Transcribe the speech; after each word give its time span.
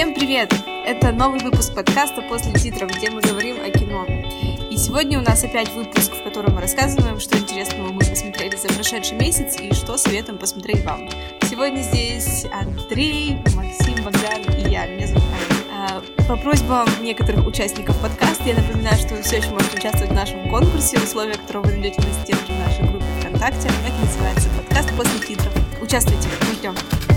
Всем 0.00 0.14
привет! 0.14 0.50
Это 0.86 1.12
новый 1.12 1.40
выпуск 1.40 1.74
подкаста 1.74 2.22
«После 2.22 2.54
титров», 2.54 2.90
где 2.90 3.10
мы 3.10 3.20
говорим 3.20 3.58
о 3.62 3.68
кино. 3.68 4.06
И 4.70 4.78
сегодня 4.78 5.18
у 5.18 5.22
нас 5.22 5.44
опять 5.44 5.70
выпуск, 5.74 6.12
в 6.14 6.22
котором 6.22 6.54
мы 6.54 6.62
рассказываем, 6.62 7.20
что 7.20 7.36
интересного 7.36 7.92
мы 7.92 7.98
посмотрели 7.98 8.56
за 8.56 8.68
прошедший 8.68 9.18
месяц 9.18 9.60
и 9.60 9.74
что 9.74 9.98
советуем 9.98 10.38
посмотреть 10.38 10.82
вам. 10.86 11.06
Сегодня 11.42 11.82
здесь 11.82 12.46
Андрей, 12.50 13.36
Максим, 13.54 14.02
Богдан 14.02 14.40
и 14.56 14.70
я. 14.70 14.86
Меня 14.86 15.06
зовут. 15.06 15.22
А, 15.70 16.02
по 16.26 16.36
просьбам 16.38 16.88
некоторых 17.02 17.46
участников 17.46 17.94
подкаста 18.00 18.44
я 18.44 18.54
напоминаю, 18.54 18.96
что 18.96 19.16
вы 19.16 19.20
все 19.20 19.36
еще 19.36 19.50
можете 19.50 19.76
участвовать 19.76 20.12
в 20.12 20.14
нашем 20.14 20.48
конкурсе, 20.48 20.96
условия 20.96 21.34
которого 21.34 21.66
вы 21.66 21.72
найдете 21.72 22.00
на 22.00 22.24
стенке 22.24 22.54
нашей 22.66 22.88
группе 22.88 23.04
ВКонтакте. 23.20 23.68
Это 23.68 24.00
называется 24.02 24.48
подкаст 24.56 24.96
«После 24.96 25.18
титров». 25.28 25.52
Участвуйте, 25.82 26.26
мы 26.48 26.54
ждем. 26.54 26.74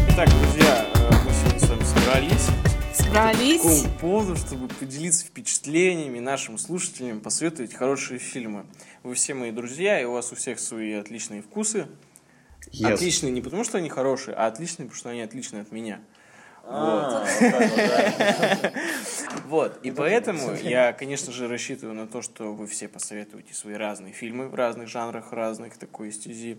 Итак, 0.09 0.27
друзья, 0.27 0.85
э, 0.95 1.11
мы 1.25 1.31
сегодня 1.31 1.59
с 1.59 1.69
вами 1.69 1.83
собрались. 1.83 2.72
Собрались. 2.93 3.61
По 3.61 3.69
такому 3.69 3.99
поводу, 3.99 4.35
чтобы 4.35 4.67
поделиться 4.67 5.25
впечатлениями 5.25 6.19
нашим 6.19 6.57
слушателям, 6.57 7.21
посоветовать 7.21 7.73
хорошие 7.73 8.19
фильмы. 8.19 8.65
Вы 9.01 9.15
все 9.15 9.33
мои 9.33 9.51
друзья, 9.51 9.99
и 9.99 10.05
у 10.05 10.11
вас 10.13 10.31
у 10.31 10.35
всех 10.35 10.59
свои 10.59 10.93
отличные 10.93 11.41
вкусы. 11.41 11.87
Yes. 12.71 12.93
Отличные 12.93 13.31
не 13.31 13.41
потому, 13.41 13.63
что 13.63 13.77
они 13.77 13.89
хорошие, 13.89 14.35
а 14.35 14.47
отличные, 14.47 14.85
потому 14.85 14.97
что 14.97 15.09
они 15.09 15.21
отличные 15.21 15.63
от 15.63 15.71
меня. 15.71 16.01
А, 16.65 17.25
Вот, 19.47 19.79
и 19.83 19.91
поэтому 19.91 20.53
я, 20.53 20.93
конечно 20.93 21.33
же, 21.33 21.47
рассчитываю 21.47 21.95
на 21.95 22.07
то, 22.07 22.21
что 22.21 22.53
вы 22.53 22.67
все 22.67 22.87
посоветуете 22.87 23.53
свои 23.53 23.73
разные 23.73 24.13
фильмы 24.13 24.47
в 24.47 24.55
разных 24.55 24.87
жанрах, 24.87 25.33
разных 25.33 25.77
такой 25.77 26.11
стези. 26.11 26.57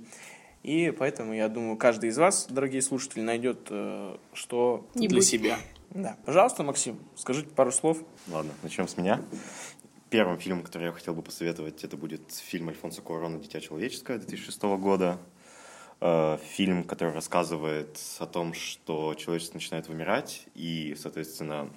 И 0.62 0.95
поэтому 0.98 1.35
я 1.35 1.48
думаю, 1.48 1.77
каждый 1.77 2.10
из 2.10 2.18
вас, 2.18 2.46
дорогие 2.49 2.82
слушатели, 2.82 3.21
найдет 3.21 3.68
э, 3.71 4.16
что 4.35 4.87
для 4.95 5.21
себя. 5.21 5.59
Да. 5.95 6.16
Пожалуйста, 6.24 6.62
Максим, 6.64 6.98
скажите 7.16 7.48
пару 7.50 7.70
слов. 7.70 7.98
Ладно, 8.28 8.52
начнем 8.62 8.88
с 8.88 8.96
меня. 8.96 9.23
Первым 10.10 10.38
фильмом, 10.38 10.62
который 10.64 10.84
я 10.87 10.92
хотел 10.92 11.14
бы 11.14 11.23
посоветовать, 11.23 11.82
это 11.84 11.96
будет 11.96 12.32
фильм 12.32 12.68
Альфонса 12.68 13.00
Куарона 13.00 13.38
«Дитя 13.38 13.60
человеческое» 13.60 14.18
2006 14.18 14.62
года. 14.78 15.18
Э, 16.00 16.38
Фильм, 16.52 16.84
который 16.84 17.15
рассказывает 17.15 17.98
о 18.18 18.26
том, 18.26 18.54
что 18.54 19.15
человечество 19.15 19.56
начинает 19.56 19.88
вымирать, 19.88 20.46
и, 20.54 20.96
соответственно, 20.98 21.70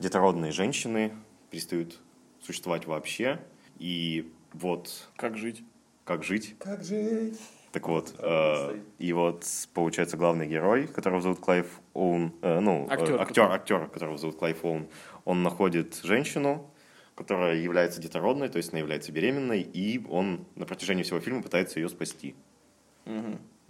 детородные 0.00 0.52
женщины 0.52 1.12
перестают 1.50 1.98
существовать 2.42 2.86
вообще. 2.86 3.40
И 3.78 4.32
вот 4.52 5.08
Как 5.16 5.36
жить? 5.36 5.62
как 6.04 6.22
жить. 6.22 6.54
Как 6.58 6.84
жить? 6.84 7.38
Так 7.76 7.88
вот, 7.88 8.14
э, 8.20 8.80
и 8.98 9.12
вот 9.12 9.44
получается 9.74 10.16
главный 10.16 10.46
герой, 10.46 10.86
которого 10.86 11.20
зовут 11.20 11.40
Клайв 11.40 11.66
Оуэн, 11.92 12.32
э, 12.40 12.58
ну, 12.58 12.86
э, 12.88 12.94
Актер 12.94 13.20
актер, 13.20 13.52
актер, 13.52 13.86
которого 13.88 14.16
зовут 14.16 14.36
Клайв 14.38 14.64
Оуэн, 14.64 14.88
он 15.26 15.42
находит 15.42 16.00
женщину, 16.02 16.70
которая 17.14 17.56
является 17.56 18.00
детородной, 18.00 18.48
то 18.48 18.56
есть 18.56 18.72
она 18.72 18.78
является 18.78 19.12
беременной, 19.12 19.60
и 19.60 20.02
он 20.08 20.46
на 20.54 20.64
протяжении 20.64 21.02
всего 21.02 21.20
фильма 21.20 21.42
пытается 21.42 21.78
ее 21.78 21.90
спасти. 21.90 22.34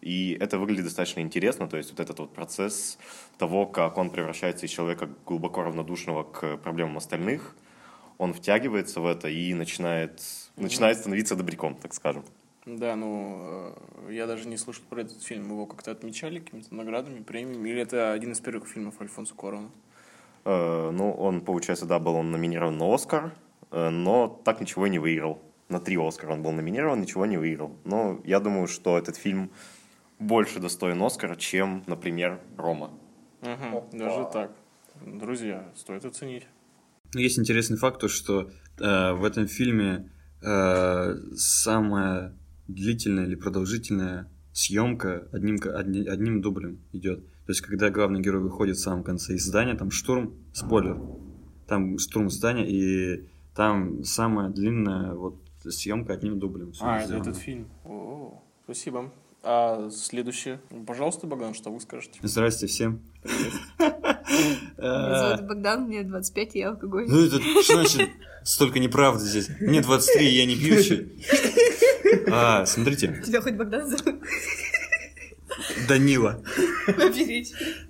И 0.00 0.38
это 0.40 0.60
выглядит 0.60 0.84
достаточно 0.84 1.18
интересно, 1.18 1.66
то 1.66 1.76
есть 1.76 1.90
вот 1.90 1.98
этот 1.98 2.16
вот 2.20 2.32
процесс 2.32 2.98
того, 3.38 3.66
как 3.66 3.98
он 3.98 4.10
превращается 4.10 4.66
из 4.66 4.70
человека 4.70 5.10
глубоко 5.24 5.64
равнодушного 5.64 6.22
к 6.22 6.58
проблемам 6.58 6.98
остальных, 6.98 7.56
он 8.18 8.34
втягивается 8.34 9.00
в 9.00 9.06
это 9.06 9.28
и 9.28 9.52
начинает, 9.52 10.22
начинает 10.54 10.98
становиться 10.98 11.34
добряком, 11.34 11.74
так 11.74 11.92
скажем. 11.92 12.24
Да, 12.66 12.96
ну, 12.96 13.72
э, 14.08 14.12
я 14.12 14.26
даже 14.26 14.48
не 14.48 14.56
слышал 14.56 14.82
про 14.90 15.02
этот 15.02 15.22
фильм. 15.22 15.44
Его 15.44 15.66
как-то 15.66 15.92
отмечали 15.92 16.40
какими-то 16.40 16.74
наградами, 16.74 17.22
премиями? 17.22 17.68
Или 17.68 17.82
это 17.82 18.12
один 18.12 18.32
из 18.32 18.40
первых 18.40 18.68
фильмов 18.68 19.00
Альфонса 19.00 19.34
Куарона? 19.34 19.70
Э, 20.44 20.90
Ну, 20.90 21.12
он, 21.12 21.42
получается, 21.42 21.86
да, 21.86 22.00
был 22.00 22.16
он 22.16 22.32
номинирован 22.32 22.76
на 22.76 22.92
Оскар, 22.92 23.32
э, 23.70 23.88
но 23.88 24.26
так 24.44 24.60
ничего 24.60 24.86
и 24.86 24.90
не 24.90 24.98
выиграл. 24.98 25.40
На 25.68 25.78
три 25.78 25.96
Оскара 25.96 26.32
он 26.32 26.42
был 26.42 26.50
номинирован, 26.52 27.00
ничего 27.00 27.24
не 27.24 27.36
выиграл. 27.36 27.76
Но 27.84 28.20
я 28.24 28.40
думаю, 28.40 28.66
что 28.66 28.98
этот 28.98 29.16
фильм 29.16 29.50
больше 30.18 30.58
достоин 30.58 31.00
Оскара, 31.02 31.36
чем, 31.36 31.84
например, 31.86 32.40
Рома. 32.56 32.90
Мгм, 33.42 33.82
Даже 33.92 34.28
так. 34.32 34.50
Друзья, 35.04 35.70
стоит 35.76 36.04
оценить. 36.04 36.46
Ну, 37.14 37.20
Есть 37.20 37.38
интересный 37.38 37.76
факт, 37.76 38.00
то, 38.00 38.08
что 38.08 38.50
э, 38.80 39.12
в 39.12 39.24
этом 39.24 39.46
фильме 39.46 40.10
э, 40.42 41.14
самая 41.36 42.34
длительная 42.68 43.24
или 43.26 43.34
продолжительная 43.34 44.30
съемка 44.52 45.28
одним, 45.32 45.58
одни- 45.74 46.06
одним 46.06 46.40
дублем 46.40 46.78
идет. 46.92 47.24
То 47.46 47.50
есть, 47.52 47.60
когда 47.60 47.90
главный 47.90 48.20
герой 48.20 48.42
выходит 48.42 48.76
в 48.76 48.80
самом 48.80 49.04
конце 49.04 49.34
из 49.34 49.44
здания, 49.44 49.74
там 49.74 49.90
штурм, 49.90 50.34
спойлер, 50.52 50.98
там 51.68 51.98
штурм 51.98 52.30
здания, 52.30 52.66
и 52.68 53.28
там 53.54 54.02
самая 54.04 54.50
длинная 54.50 55.12
вот 55.14 55.36
съемка 55.62 56.14
одним 56.14 56.38
дублем. 56.38 56.72
А, 56.80 56.98
это 56.98 57.06
сделано. 57.06 57.22
этот 57.22 57.36
фильм. 57.36 57.68
О, 57.84 58.42
спасибо. 58.64 59.12
А 59.42 59.88
следующее? 59.90 60.60
Пожалуйста, 60.86 61.26
Богдан, 61.28 61.54
что 61.54 61.70
вы 61.70 61.80
скажете? 61.80 62.18
Здрасте 62.22 62.66
всем. 62.66 63.00
Меня 63.78 63.92
Э, 64.78 65.36
зовут 65.36 65.48
Богдан, 65.48 65.84
мне 65.86 66.02
25, 66.02 66.56
и 66.56 66.58
я 66.58 66.70
алкоголь. 66.70 67.06
Ну 67.08 67.24
это 67.26 67.40
что 67.62 67.74
значит 67.74 68.10
столько 68.42 68.78
неправды 68.80 69.24
здесь? 69.24 69.48
Мне 69.60 69.80
23, 69.82 70.26
я 70.26 70.46
не 70.46 70.56
пьющий. 70.56 71.22
А, 72.30 72.66
смотрите, 72.66 73.22
Тебя 73.24 73.40
хоть 73.40 73.54
Богдан 73.54 73.88
зовут? 73.88 74.20
Данила. 75.88 76.42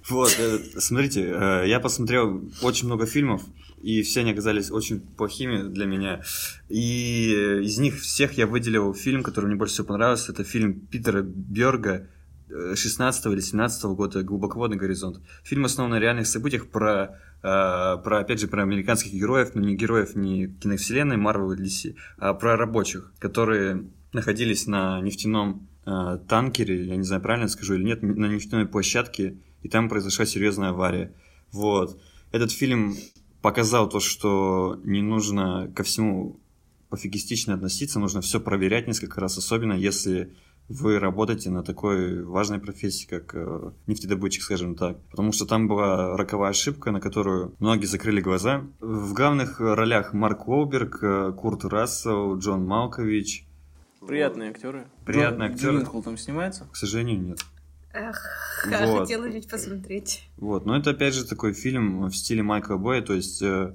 Вот, 0.09 0.37
э, 0.39 0.59
смотрите, 0.79 1.23
э, 1.23 1.65
я 1.67 1.81
посмотрел 1.81 2.49
очень 2.63 2.87
много 2.87 3.07
фильмов, 3.07 3.43
и 3.83 4.03
все 4.03 4.21
они 4.21 4.33
оказались 4.33 4.71
очень 4.71 5.01
плохими 5.01 5.69
для 5.69 5.87
меня. 5.87 6.23
И 6.69 7.35
э, 7.35 7.63
из 7.63 7.79
них 7.79 8.01
всех 8.01 8.33
я 8.35 8.47
выделил 8.47 8.95
фильм, 8.95 9.23
который 9.23 9.47
мне 9.47 9.57
больше 9.57 9.75
всего 9.75 9.89
понравился. 9.89 10.33
Это 10.33 10.45
фильм 10.45 10.81
Питера 10.81 11.23
Берга 11.23 12.09
16 12.49 13.27
или 13.27 13.41
17 13.41 13.85
года 13.85 14.23
«Глубоководный 14.23 14.77
горизонт». 14.77 15.21
Фильм 15.43 15.65
основан 15.65 15.91
на 15.91 15.99
реальных 15.99 16.27
событиях 16.27 16.69
про, 16.69 17.19
э, 17.43 17.97
про, 18.03 18.21
опять 18.21 18.41
же, 18.41 18.49
про 18.49 18.63
американских 18.63 19.13
героев, 19.13 19.55
но 19.55 19.63
не 19.63 19.77
героев 19.77 20.15
не 20.15 20.47
киновселенной 20.47 21.17
Marvel 21.17 21.55
или 21.55 21.65
DC, 21.65 21.97
а 22.19 22.35
про 22.35 22.57
рабочих, 22.57 23.13
которые 23.19 23.89
находились 24.17 24.67
на 24.67 25.01
нефтяном 25.01 25.69
э, 25.85 26.19
танкере, 26.29 26.87
я 26.87 26.97
не 26.97 27.05
знаю, 27.05 27.23
правильно 27.23 27.49
скажу 27.49 27.75
или 27.75 27.85
нет, 27.85 28.03
на 28.03 28.27
нефтяной 28.27 28.67
площадке, 28.67 29.37
и 29.63 29.69
там 29.69 29.89
произошла 29.89 30.27
серьезная 30.27 30.71
авария. 30.71 31.15
Вот. 31.53 32.01
Этот 32.33 32.51
фильм 32.51 32.97
показал 33.41 33.89
то, 33.89 34.01
что 34.01 34.81
не 34.85 35.03
нужно 35.03 35.71
ко 35.77 35.85
всему 35.85 36.41
пофигистично 36.89 37.55
относиться, 37.55 38.01
нужно 38.01 38.21
все 38.21 38.41
проверять 38.41 38.87
несколько 38.87 39.21
раз, 39.21 39.39
особенно 39.39 39.75
если 39.75 40.33
вы 40.69 40.99
работаете 40.99 41.51
на 41.51 41.63
такой 41.63 42.25
важной 42.25 42.59
профессии, 42.59 43.07
как 43.07 43.35
э, 43.35 43.71
нефтедобытчик, 43.87 44.43
скажем 44.43 44.75
так. 44.75 44.99
Потому 45.11 45.31
что 45.33 45.47
там 45.47 45.69
была 45.69 46.17
роковая 46.17 46.51
ошибка, 46.51 46.91
на 46.91 47.01
которую 47.01 47.55
многие 47.61 47.87
закрыли 47.87 48.21
глаза. 48.21 48.65
В 48.81 49.15
главных 49.15 49.61
ролях 49.61 50.13
Марк 50.13 50.49
Уолберг, 50.49 50.99
э, 51.03 51.33
Курт 51.37 51.65
Рассел, 51.65 52.39
Джон 52.39 52.67
Малкович. 52.67 53.46
Приятные 54.07 54.51
актеры. 54.51 54.87
Приятные 55.05 55.49
Джон 55.49 55.55
актеры. 55.55 55.73
Джилленхол 55.75 56.03
там 56.03 56.17
снимается? 56.17 56.67
К 56.73 56.77
сожалению, 56.77 57.21
нет. 57.21 57.41
Эх, 57.93 58.21
Вот. 58.87 59.01
хотела 59.01 59.25
ведь 59.27 59.49
посмотреть. 59.49 60.29
Вот, 60.37 60.67
но 60.67 60.77
это 60.77 60.91
опять 60.91 61.15
же 61.15 61.25
такой 61.25 61.53
фильм 61.53 62.05
в 62.05 62.15
стиле 62.15 62.43
Майкла 62.43 62.77
Боя, 62.77 63.03
то 63.03 63.15
есть 63.15 63.43
э, 63.43 63.75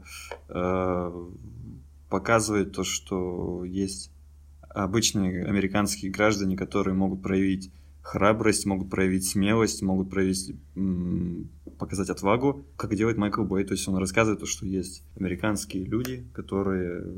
э, 0.50 1.28
показывает 2.10 2.74
то, 2.74 2.84
что 2.84 3.66
есть 3.66 4.12
обычные 4.70 5.46
американские 5.46 6.12
граждане, 6.12 6.56
которые 6.56 6.94
могут 6.94 7.22
проявить 7.22 7.72
храбрость, 8.02 8.66
могут 8.66 8.90
проявить 8.90 9.28
смелость, 9.28 9.82
могут 9.82 10.10
проявить, 10.10 10.56
показать 11.78 12.10
отвагу, 12.10 12.66
как 12.76 12.96
делает 12.96 13.18
Майкл 13.18 13.44
Бой. 13.44 13.64
То 13.64 13.74
есть 13.74 13.88
он 13.88 13.98
рассказывает 13.98 14.40
то, 14.40 14.46
что 14.46 14.66
есть 14.66 15.04
американские 15.16 15.86
люди, 15.86 16.28
которые 16.34 17.18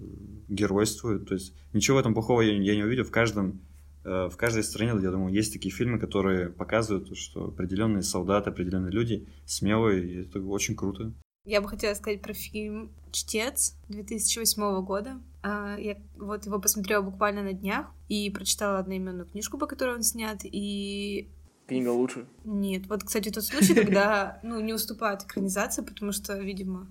геройствуют. 0.50 1.28
То 1.28 1.36
есть 1.36 1.54
ничего 1.74 1.98
в 1.98 2.00
этом 2.00 2.14
плохого 2.14 2.42
я, 2.42 2.54
я 2.54 2.76
не 2.76 2.84
увидел. 2.84 3.04
В 3.04 3.12
каждом 3.12 3.62
э, 4.04 4.30
в 4.30 4.36
каждой 4.36 4.64
стране, 4.64 4.92
я 5.02 5.12
думаю, 5.12 5.34
есть 5.34 5.54
такие 5.54 5.74
фильмы, 5.74 6.00
которые 6.00 6.50
показывают, 6.50 7.10
то, 7.10 7.16
что 7.16 7.46
определенные 7.46 8.04
солдаты, 8.04 8.50
определенные 8.50 8.92
люди 8.92 9.28
смелые, 9.46 10.06
и 10.06 10.22
это 10.22 10.42
очень 10.42 10.76
круто. 10.76 11.14
Я 11.46 11.60
бы 11.60 11.68
хотела 11.68 11.94
сказать 11.94 12.22
про 12.22 12.34
фильм 12.34 12.90
«Чтец» 13.12 13.76
2008 13.90 14.82
года. 14.84 15.20
А, 15.42 15.76
Я 15.78 15.98
вот 16.16 16.46
его 16.46 16.58
посмотрела 16.60 17.02
буквально 17.02 17.44
на 17.44 17.52
днях 17.52 17.88
и 18.08 18.30
прочитала 18.30 18.80
одноименную 18.80 19.28
книжку, 19.28 19.58
по 19.58 19.68
которой 19.68 19.96
он 19.96 20.04
снят, 20.04 20.40
и 20.44 21.28
Книга 21.68 21.90
лучше. 21.90 22.28
Нет, 22.46 22.88
вот, 22.88 23.04
кстати, 23.04 23.30
тот 23.30 23.44
случай, 23.44 23.74
когда, 23.76 24.40
ну, 24.42 24.60
не 24.62 24.74
уступает 24.74 25.24
экранизация, 25.24 25.84
потому 25.84 26.14
что, 26.14 26.38
видимо, 26.38 26.88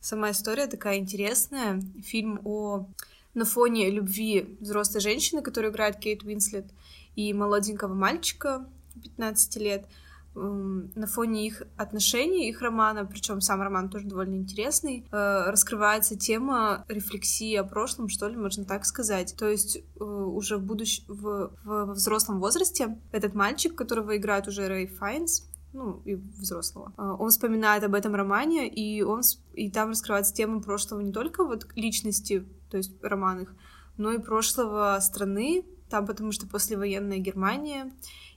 сама 0.00 0.30
история 0.30 0.66
такая 0.66 0.98
интересная. 0.98 1.82
Фильм 2.02 2.40
о 2.44 2.86
на 3.32 3.44
фоне 3.44 3.90
любви 3.90 4.56
взрослой 4.60 5.00
женщины, 5.00 5.42
которую 5.42 5.72
играет 5.72 5.96
Кейт 5.96 6.22
Уинслет, 6.22 6.66
и 7.14 7.32
молоденького 7.32 7.94
мальчика 7.94 8.66
15 9.02 9.56
лет. 9.56 9.86
На 10.36 11.06
фоне 11.06 11.46
их 11.46 11.62
отношений, 11.76 12.48
их 12.48 12.60
романа, 12.60 13.06
причем 13.06 13.40
сам 13.40 13.62
роман 13.62 13.88
тоже 13.88 14.06
довольно 14.06 14.34
интересный, 14.34 15.06
э, 15.10 15.50
раскрывается 15.50 16.16
тема 16.16 16.84
рефлексии 16.88 17.54
о 17.56 17.64
прошлом, 17.64 18.08
что 18.08 18.28
ли, 18.28 18.36
можно 18.36 18.64
так 18.64 18.84
сказать. 18.84 19.34
То 19.38 19.48
есть 19.48 19.76
э, 19.76 20.04
уже 20.04 20.58
в 20.58 20.62
будущем, 20.62 21.04
в, 21.08 21.52
во 21.64 21.86
взрослом 21.86 22.40
возрасте 22.40 22.98
этот 23.12 23.34
мальчик, 23.34 23.74
которого 23.74 24.16
играет 24.16 24.46
уже 24.46 24.68
Рэй 24.68 24.86
Файнс, 24.86 25.48
ну, 25.72 26.00
и 26.04 26.14
взрослого. 26.14 26.92
Э, 26.98 27.16
он 27.18 27.30
вспоминает 27.30 27.82
об 27.84 27.94
этом 27.94 28.14
романе, 28.14 28.68
и, 28.68 29.02
он, 29.02 29.22
и 29.54 29.70
там 29.70 29.90
раскрывается 29.90 30.34
тема 30.34 30.60
прошлого 30.60 31.00
не 31.00 31.12
только 31.12 31.44
вот 31.44 31.66
личности, 31.76 32.46
то 32.70 32.76
есть 32.76 32.92
роман 33.02 33.40
их, 33.40 33.54
но 33.96 34.12
и 34.12 34.18
прошлого 34.18 34.98
страны, 35.00 35.64
там 35.88 36.06
потому 36.06 36.32
что 36.32 36.46
послевоенная 36.46 37.18
Германия, 37.18 37.92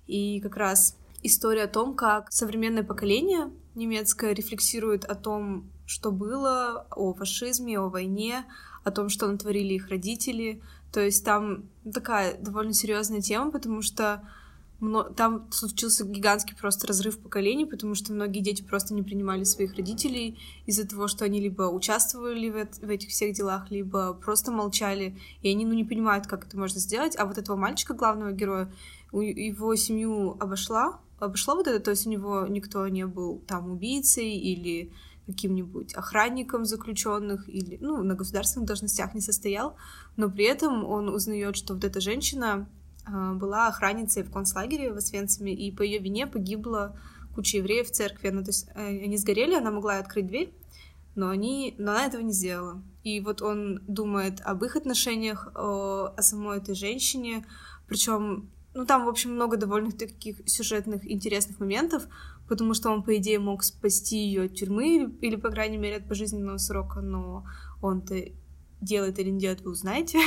и 0.07 0.39
как 0.41 0.57
раз 0.57 0.97
история 1.23 1.63
о 1.63 1.67
том, 1.67 1.95
как 1.95 2.31
современное 2.31 2.83
поколение 2.83 3.51
немецкое 3.75 4.33
рефлексирует 4.33 5.05
о 5.05 5.15
том, 5.15 5.69
что 5.85 6.11
было, 6.11 6.87
о 6.91 7.13
фашизме, 7.13 7.79
о 7.79 7.89
войне, 7.89 8.45
о 8.83 8.91
том, 8.91 9.09
что 9.09 9.27
натворили 9.27 9.73
их 9.73 9.89
родители. 9.89 10.61
То 10.91 11.01
есть 11.01 11.23
там 11.25 11.69
такая 11.91 12.37
довольно 12.37 12.73
серьезная 12.73 13.21
тема, 13.21 13.51
потому 13.51 13.81
что 13.81 14.27
там 15.17 15.51
случился 15.51 16.05
гигантский 16.05 16.55
просто 16.55 16.87
разрыв 16.87 17.19
поколений, 17.19 17.65
потому 17.65 17.95
что 17.95 18.13
многие 18.13 18.39
дети 18.39 18.61
просто 18.61 18.93
не 18.93 19.03
принимали 19.03 19.43
своих 19.43 19.75
родителей 19.75 20.39
из-за 20.65 20.87
того, 20.87 21.09
что 21.09 21.25
они 21.25 21.41
либо 21.41 21.63
участвовали 21.63 22.49
в, 22.49 22.89
этих 22.89 23.09
всех 23.09 23.33
делах, 23.33 23.69
либо 23.71 24.13
просто 24.13 24.51
молчали, 24.51 25.17
и 25.41 25.49
они 25.49 25.65
ну, 25.65 25.73
не 25.73 25.83
понимают, 25.83 26.27
как 26.27 26.45
это 26.47 26.57
можно 26.57 26.79
сделать. 26.79 27.17
А 27.17 27.25
вот 27.25 27.37
этого 27.37 27.57
мальчика, 27.57 27.93
главного 27.93 28.31
героя, 28.31 28.71
его 29.11 29.75
семью 29.75 30.37
обошла, 30.39 31.01
обошло 31.19 31.55
вот 31.55 31.67
это, 31.67 31.79
то 31.79 31.91
есть 31.91 32.07
у 32.07 32.09
него 32.09 32.47
никто 32.47 32.87
не 32.87 33.05
был 33.05 33.39
там 33.47 33.71
убийцей 33.71 34.31
или 34.37 34.91
каким-нибудь 35.27 35.93
охранником 35.93 36.65
заключенных 36.65 37.47
или, 37.47 37.77
ну, 37.81 38.03
на 38.03 38.15
государственных 38.15 38.67
должностях 38.67 39.13
не 39.13 39.21
состоял, 39.21 39.75
но 40.17 40.29
при 40.29 40.45
этом 40.45 40.83
он 40.83 41.09
узнает, 41.09 41.55
что 41.55 41.75
вот 41.75 41.83
эта 41.83 42.01
женщина 42.01 42.67
э, 43.07 43.33
была 43.33 43.67
охранницей 43.67 44.23
в 44.23 44.31
концлагере 44.31 44.91
в 44.91 44.97
Освенциме, 44.97 45.53
и 45.53 45.71
по 45.71 45.83
ее 45.83 45.99
вине 45.99 46.25
погибла 46.25 46.99
куча 47.35 47.57
евреев 47.57 47.87
в 47.87 47.91
церкви. 47.91 48.29
Ну, 48.29 48.43
то 48.43 48.49
есть 48.49 48.67
э, 48.73 48.87
они 48.87 49.17
сгорели, 49.17 49.53
она 49.53 49.71
могла 49.71 49.99
открыть 49.99 50.27
дверь, 50.27 50.51
но, 51.15 51.29
они, 51.29 51.75
но 51.77 51.91
она 51.91 52.07
этого 52.07 52.21
не 52.21 52.33
сделала. 52.33 52.81
И 53.03 53.19
вот 53.21 53.41
он 53.41 53.81
думает 53.87 54.41
об 54.43 54.63
их 54.63 54.75
отношениях, 54.75 55.51
о, 55.55 56.13
о 56.17 56.21
самой 56.21 56.57
этой 56.57 56.75
женщине, 56.75 57.45
причем 57.87 58.49
ну, 58.73 58.85
там, 58.85 59.05
в 59.05 59.09
общем, 59.09 59.33
много 59.33 59.57
довольно 59.57 59.91
таких 59.91 60.37
сюжетных 60.45 61.09
интересных 61.09 61.59
моментов, 61.59 62.07
потому 62.47 62.73
что 62.73 62.89
он, 62.89 63.03
по 63.03 63.15
идее, 63.17 63.39
мог 63.39 63.63
спасти 63.63 64.17
ее 64.17 64.43
от 64.43 64.55
тюрьмы 64.55 65.11
или, 65.21 65.35
по 65.35 65.49
крайней 65.49 65.77
мере, 65.77 65.97
от 65.97 66.07
пожизненного 66.07 66.57
срока, 66.57 67.01
но 67.01 67.45
он-то 67.81 68.15
делает 68.81 69.19
или 69.19 69.29
не 69.29 69.39
делает, 69.39 69.61
вы 69.61 69.71
узнаете. 69.71 70.19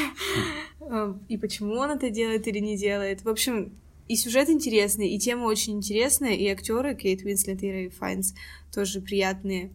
И 1.29 1.39
почему 1.39 1.75
он 1.75 1.91
это 1.91 2.11
делает 2.11 2.47
или 2.47 2.59
не 2.59 2.77
делает. 2.77 3.23
В 3.25 3.29
общем, 3.29 3.73
и 4.09 4.17
сюжет 4.17 4.51
интересный, 4.51 5.09
и 5.09 5.19
тема 5.19 5.45
очень 5.45 5.75
интересная, 5.75 6.35
и 6.35 6.47
актеры 6.49 6.95
Кейт 6.95 7.23
Уинслет 7.23 7.63
и 7.63 7.71
Рэй 7.71 7.89
Файнс 7.91 8.35
тоже 8.75 9.01
приятные. 9.01 9.73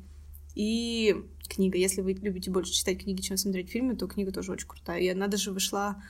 И 0.53 1.15
книга. 1.47 1.77
Если 1.77 2.01
вы 2.01 2.13
любите 2.13 2.51
больше 2.51 2.73
читать 2.73 3.03
книги, 3.03 3.21
чем 3.21 3.37
смотреть 3.37 3.69
фильмы, 3.69 3.95
то 3.95 4.07
книга 4.07 4.31
тоже 4.31 4.51
очень 4.51 4.67
крутая. 4.67 4.99
И 4.99 5.07
она 5.07 5.27
даже 5.27 5.51
вышла 5.51 6.03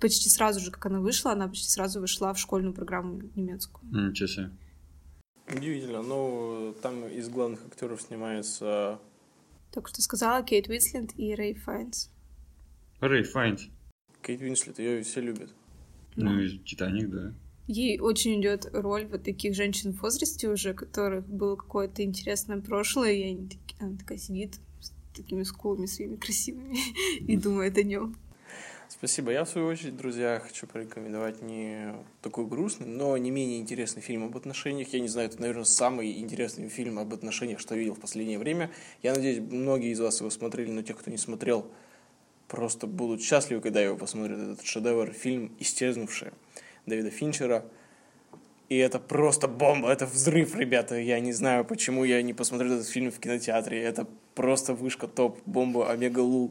почти 0.00 0.28
сразу 0.28 0.60
же, 0.60 0.70
как 0.70 0.86
она 0.86 1.00
вышла, 1.00 1.32
она 1.32 1.48
почти 1.48 1.68
сразу 1.68 2.00
вышла 2.00 2.32
в 2.34 2.38
школьную 2.38 2.74
программу 2.74 3.20
немецкую. 3.36 3.84
Ничего 3.92 4.26
себе. 4.26 4.50
Удивительно. 5.54 6.02
Ну, 6.02 6.74
там 6.82 7.06
из 7.06 7.28
главных 7.28 7.64
актеров 7.66 8.00
снимается... 8.00 8.98
Только 9.72 9.90
что 9.90 10.02
сказала 10.02 10.42
Кейт 10.42 10.68
Уинслет 10.68 11.10
и 11.16 11.34
Рэй 11.34 11.54
Файнс. 11.54 12.10
Рэй 13.00 13.22
Файнс. 13.22 13.68
Кейт 14.22 14.40
Уинслет, 14.40 14.78
ее 14.78 15.02
все 15.02 15.20
любят. 15.20 15.50
Ну, 16.16 16.40
и 16.40 16.58
Титаник, 16.58 17.10
да. 17.10 17.32
Ей 17.66 18.00
очень 18.00 18.40
идет 18.40 18.68
роль 18.72 19.06
вот 19.06 19.22
таких 19.22 19.54
женщин 19.54 19.92
в 19.92 20.02
возрасте 20.02 20.48
уже, 20.48 20.74
которых 20.74 21.26
было 21.28 21.54
какое-то 21.54 22.02
интересное 22.02 22.60
прошлое, 22.60 23.12
и 23.12 23.22
они, 23.22 23.48
она 23.78 23.96
такая 23.96 24.18
сидит 24.18 24.56
с 24.80 24.92
такими 25.14 25.44
скулами 25.44 25.86
своими 25.86 26.16
красивыми 26.16 26.76
и 27.20 27.36
думает 27.36 27.78
о 27.78 27.84
нем. 27.84 28.16
Спасибо. 28.90 29.30
Я, 29.30 29.44
в 29.44 29.48
свою 29.48 29.68
очередь, 29.68 29.96
друзья, 29.96 30.42
хочу 30.44 30.66
порекомендовать 30.66 31.42
не 31.42 31.94
такой 32.22 32.44
грустный, 32.44 32.88
но 32.88 33.16
не 33.16 33.30
менее 33.30 33.60
интересный 33.60 34.02
фильм 34.02 34.24
об 34.24 34.36
отношениях. 34.36 34.88
Я 34.88 34.98
не 34.98 35.06
знаю, 35.06 35.28
это, 35.28 35.40
наверное, 35.40 35.62
самый 35.62 36.18
интересный 36.18 36.68
фильм 36.68 36.98
об 36.98 37.14
отношениях, 37.14 37.60
что 37.60 37.76
я 37.76 37.78
видел 37.78 37.94
в 37.94 38.00
последнее 38.00 38.40
время. 38.40 38.68
Я 39.04 39.14
надеюсь, 39.14 39.38
многие 39.38 39.92
из 39.92 40.00
вас 40.00 40.18
его 40.18 40.28
смотрели, 40.28 40.72
но 40.72 40.82
те, 40.82 40.94
кто 40.94 41.08
не 41.08 41.18
смотрел, 41.18 41.70
просто 42.48 42.88
будут 42.88 43.22
счастливы, 43.22 43.60
когда 43.60 43.80
его 43.80 43.96
посмотрят. 43.96 44.40
Этот 44.40 44.66
шедевр, 44.66 45.12
фильм 45.12 45.54
«Исчезнувшие» 45.60 46.32
Дэвида 46.86 47.10
Финчера. 47.10 47.64
И 48.68 48.76
это 48.76 48.98
просто 48.98 49.46
бомба, 49.46 49.92
это 49.92 50.06
взрыв, 50.06 50.56
ребята. 50.56 50.96
Я 50.96 51.20
не 51.20 51.32
знаю, 51.32 51.64
почему 51.64 52.02
я 52.02 52.20
не 52.22 52.34
посмотрел 52.34 52.72
этот 52.72 52.88
фильм 52.88 53.12
в 53.12 53.20
кинотеатре. 53.20 53.80
Это 53.80 54.08
просто 54.34 54.74
вышка 54.74 55.06
топ, 55.06 55.38
бомба, 55.46 55.92
омега 55.92 56.18
лул 56.18 56.50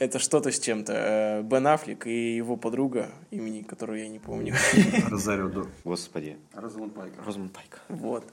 это 0.00 0.18
что-то 0.18 0.50
с 0.50 0.58
чем-то. 0.58 0.92
Э, 0.92 1.42
Бен 1.42 1.66
Аффлек 1.66 2.06
и 2.06 2.34
его 2.34 2.56
подруга, 2.56 3.10
имени 3.30 3.62
которую 3.62 4.00
я 4.00 4.08
не 4.08 4.18
помню. 4.18 4.54
Розарио 5.10 5.66
Господи. 5.84 6.38
Розамунд 6.54 6.94
Пайк. 6.94 7.12
Розамунд 7.24 7.52
Пайк. 7.52 7.80
Вот. 7.88 8.24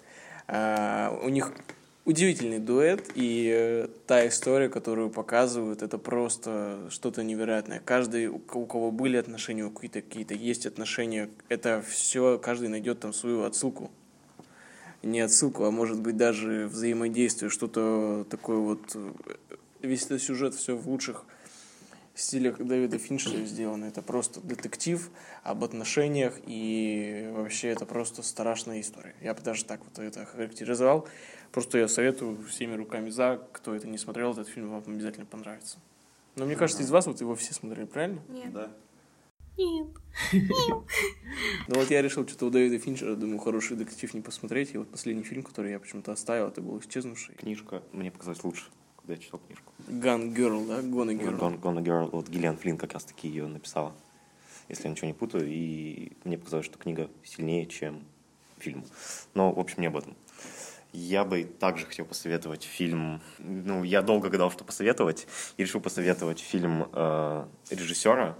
А, 0.47 1.19
у 1.21 1.27
них 1.27 1.51
удивительный 2.05 2.59
дуэт, 2.59 3.11
и 3.15 3.51
э, 3.53 3.87
та 4.07 4.25
история, 4.29 4.69
которую 4.69 5.09
показывают, 5.09 5.81
это 5.81 5.97
просто 5.97 6.87
что-то 6.89 7.21
невероятное. 7.21 7.81
Каждый, 7.83 8.27
у 8.27 8.39
кого 8.39 8.91
были 8.91 9.17
отношения, 9.17 9.65
у 9.65 9.69
какие-то 9.69 10.01
какие-то 10.01 10.35
есть 10.35 10.65
отношения, 10.65 11.29
это 11.49 11.83
все, 11.85 12.39
каждый 12.39 12.69
найдет 12.69 13.01
там 13.01 13.11
свою 13.11 13.43
отсылку. 13.43 13.91
Не 15.03 15.19
отсылку, 15.19 15.65
а 15.65 15.71
может 15.71 15.99
быть 15.99 16.15
даже 16.15 16.67
взаимодействие, 16.67 17.49
что-то 17.49 18.25
такое 18.29 18.57
вот. 18.57 18.95
Э, 18.95 19.11
весь 19.81 20.05
этот 20.05 20.21
сюжет 20.21 20.55
все 20.55 20.77
в 20.77 20.87
лучших 20.87 21.25
стилях 22.21 22.57
Дэвида 22.57 22.97
Финчера 22.97 23.43
сделано. 23.45 23.85
Это 23.85 24.01
просто 24.01 24.41
детектив 24.41 25.09
об 25.43 25.63
отношениях, 25.63 26.39
и 26.45 27.29
вообще 27.33 27.69
это 27.69 27.85
просто 27.85 28.23
страшная 28.23 28.81
история. 28.81 29.15
Я 29.21 29.33
бы 29.33 29.41
даже 29.41 29.65
так 29.65 29.81
вот 29.85 29.99
это 29.99 30.25
характеризовал. 30.25 31.07
Просто 31.51 31.77
я 31.77 31.87
советую 31.87 32.43
всеми 32.43 32.75
руками 32.75 33.09
за, 33.09 33.41
кто 33.53 33.73
это 33.73 33.87
не 33.87 33.97
смотрел, 33.97 34.31
этот 34.31 34.47
фильм 34.47 34.69
вам 34.69 34.83
обязательно 34.85 35.25
понравится. 35.25 35.77
Но 36.35 36.45
мне 36.45 36.55
кажется, 36.55 36.83
из 36.83 36.91
вас 36.91 37.07
вот 37.07 37.21
его 37.21 37.35
все 37.35 37.53
смотрели, 37.53 37.85
правильно? 37.85 38.21
Нет. 38.29 38.51
Да. 38.53 38.71
Нет. 39.57 39.87
Ну 41.67 41.75
вот 41.75 41.89
я 41.89 42.01
решил 42.01 42.27
что-то 42.27 42.45
у 42.45 42.49
Дэвида 42.49 42.77
Финчера, 42.79 43.15
думаю, 43.15 43.39
хороший 43.39 43.75
детектив 43.75 44.13
не 44.13 44.21
посмотреть. 44.21 44.73
И 44.73 44.77
вот 44.77 44.89
последний 44.89 45.23
фильм, 45.23 45.43
который 45.43 45.71
я 45.71 45.79
почему-то 45.79 46.11
оставил, 46.11 46.47
это 46.47 46.61
был 46.61 46.79
«Исчезнувший». 46.79 47.35
Книжка 47.35 47.81
мне 47.91 48.11
показалась 48.11 48.43
лучше 48.43 48.65
когда 49.07 49.13
я 49.13 49.25
читал 49.25 49.39
книжку. 49.39 49.71
Gun 49.87 50.35
Girl, 50.35 50.67
да? 50.67 50.79
Gonna 50.81 51.17
Girl. 51.17 51.39
Gone, 51.39 51.61
Gone 51.61 51.83
Girl. 51.83 52.09
Вот 52.11 52.27
Гиллиан 52.27 52.57
Флинн 52.57 52.77
как 52.77 52.93
раз-таки 52.93 53.29
ее 53.29 53.47
написала, 53.47 53.93
если 54.67 54.83
я 54.83 54.89
ничего 54.89 55.07
не 55.07 55.13
путаю. 55.13 55.47
И 55.47 56.11
мне 56.25 56.37
показалось, 56.37 56.65
что 56.65 56.77
книга 56.77 57.09
сильнее, 57.23 57.65
чем 57.67 58.03
фильм. 58.57 58.83
Но, 59.33 59.53
в 59.53 59.59
общем, 59.59 59.79
не 59.79 59.87
об 59.87 59.95
этом. 59.95 60.15
Я 60.91 61.23
бы 61.23 61.43
также 61.43 61.85
хотел 61.85 62.05
посоветовать 62.05 62.63
фильм... 62.63 63.21
Ну, 63.39 63.83
я 63.83 64.01
долго 64.01 64.29
гадал, 64.29 64.51
что 64.51 64.65
посоветовать. 64.65 65.25
И 65.55 65.63
решил 65.63 65.79
посоветовать 65.79 66.39
фильм 66.39 66.89
э, 66.91 67.45
режиссера 67.69 68.37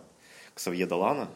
Ксавье 0.54 0.86
Далана, 0.86 1.30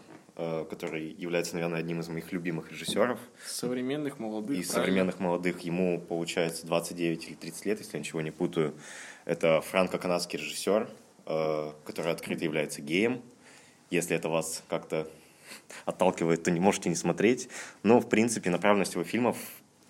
который 0.69 1.11
является, 1.13 1.53
наверное, 1.55 1.79
одним 1.79 1.99
из 1.99 2.09
моих 2.09 2.31
любимых 2.31 2.71
режиссеров. 2.71 3.19
Современных 3.45 4.19
молодых. 4.19 4.57
И 4.57 4.63
современных 4.63 5.19
молодых. 5.19 5.59
Ему, 5.61 5.99
получается, 5.99 6.65
29 6.65 7.27
или 7.27 7.35
30 7.35 7.65
лет, 7.65 7.79
если 7.79 7.93
я 7.93 7.99
ничего 7.99 8.21
не 8.21 8.31
путаю. 8.31 8.73
Это 9.25 9.61
франко-канадский 9.61 10.39
режиссер, 10.39 10.89
э, 11.25 11.71
который 11.85 12.11
открыто 12.11 12.43
является 12.43 12.81
геем. 12.81 13.21
Если 13.89 14.15
это 14.15 14.29
вас 14.29 14.63
как-то 14.69 15.07
отталкивает, 15.85 16.43
то 16.43 16.51
не 16.51 16.59
можете 16.59 16.89
не 16.89 16.95
смотреть. 16.95 17.49
Но, 17.83 17.99
в 17.99 18.09
принципе, 18.09 18.49
направленность 18.49 18.93
его 18.93 19.03
фильмов 19.03 19.37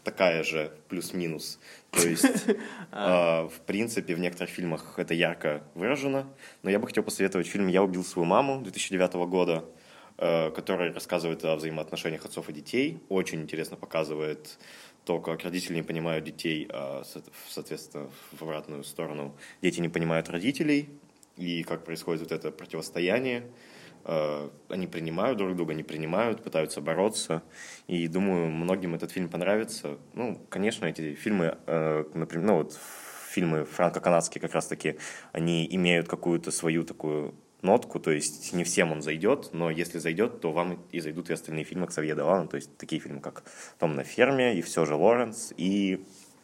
такая 0.04 0.44
же, 0.44 0.72
плюс-минус. 0.90 1.60
То 1.92 2.08
есть, 2.08 2.26
э, 2.92 3.44
в 3.44 3.62
принципе, 3.66 4.16
в 4.16 4.20
некоторых 4.20 4.50
фильмах 4.50 4.96
это 4.98 5.14
ярко 5.14 5.64
выражено. 5.76 6.28
Но 6.64 6.70
я 6.70 6.80
бы 6.80 6.88
хотел 6.88 7.04
посоветовать 7.04 7.48
фильм 7.48 7.68
«Я 7.68 7.84
убил 7.84 8.04
свою 8.04 8.26
маму» 8.26 8.62
2009 8.62 9.14
года, 9.30 9.64
э, 9.64 9.81
который 10.18 10.92
рассказывает 10.92 11.44
о 11.46 11.56
взаимоотношениях 11.56 12.26
отцов 12.26 12.50
и 12.50 12.54
детей. 12.54 13.00
Очень 13.10 13.42
интересно 13.42 13.78
показывает 13.78 14.58
то, 15.06 15.20
как 15.20 15.44
родители 15.44 15.76
не 15.76 15.84
понимают 15.84 16.26
детей, 16.26 16.68
а, 16.72 17.04
соответственно, 17.50 18.10
в 18.32 18.42
обратную 18.44 18.84
сторону 18.84 19.36
дети 19.62 19.80
не 19.80 19.90
понимают 19.90 20.30
родителей, 20.30 20.90
и 21.38 21.64
как 21.64 21.84
происходит 21.84 22.22
вот 22.22 22.32
это 22.32 22.52
противостояние. 22.52 23.44
э, 24.04 24.50
они 24.70 24.88
принимают 24.88 25.38
друг 25.38 25.56
друга, 25.56 25.76
не 25.76 25.84
принимают, 25.84 26.44
пытаются 26.44 26.82
бороться. 26.82 27.44
И 27.88 28.08
думаю, 28.08 28.48
многим 28.48 28.96
этот 28.96 29.12
фильм 29.12 29.30
понравится. 29.30 30.00
Ну, 30.14 30.44
конечно, 30.50 30.86
эти 30.86 31.14
фильмы, 31.14 31.58
э, 31.68 32.04
например, 32.16 32.46
ну 32.48 32.54
вот 32.58 32.80
фильмы 33.30 33.66
франко-канадские 33.66 34.42
как 34.42 34.54
раз-таки, 34.54 34.98
они 35.34 35.68
имеют 35.72 36.08
какую-то 36.08 36.52
свою 36.52 36.84
такую 36.84 37.36
нотку, 37.62 38.00
то 38.00 38.12
есть 38.12 38.54
не 38.54 38.64
всем 38.64 38.92
он 38.92 39.02
зайдет, 39.02 39.50
но 39.54 39.70
если 39.70 40.00
зайдет, 40.00 40.42
то 40.42 40.52
вам 40.52 40.80
и 40.92 41.00
зайдут 41.00 41.30
и 41.30 41.34
остальные 41.34 41.66
фильмы 41.66 41.88
Ксавье 41.88 42.16
Далана, 42.16 42.48
то 42.48 42.56
есть 42.56 42.76
такие 42.78 43.02
фильмы, 43.02 43.22
как 43.22 43.44
«Том 43.80 43.96
на 43.96 44.04
ферме», 44.04 44.58
и 44.58 44.62
все 44.62 44.86
же 44.86 44.96
Лоренс, 44.96 45.54
и 45.58 46.04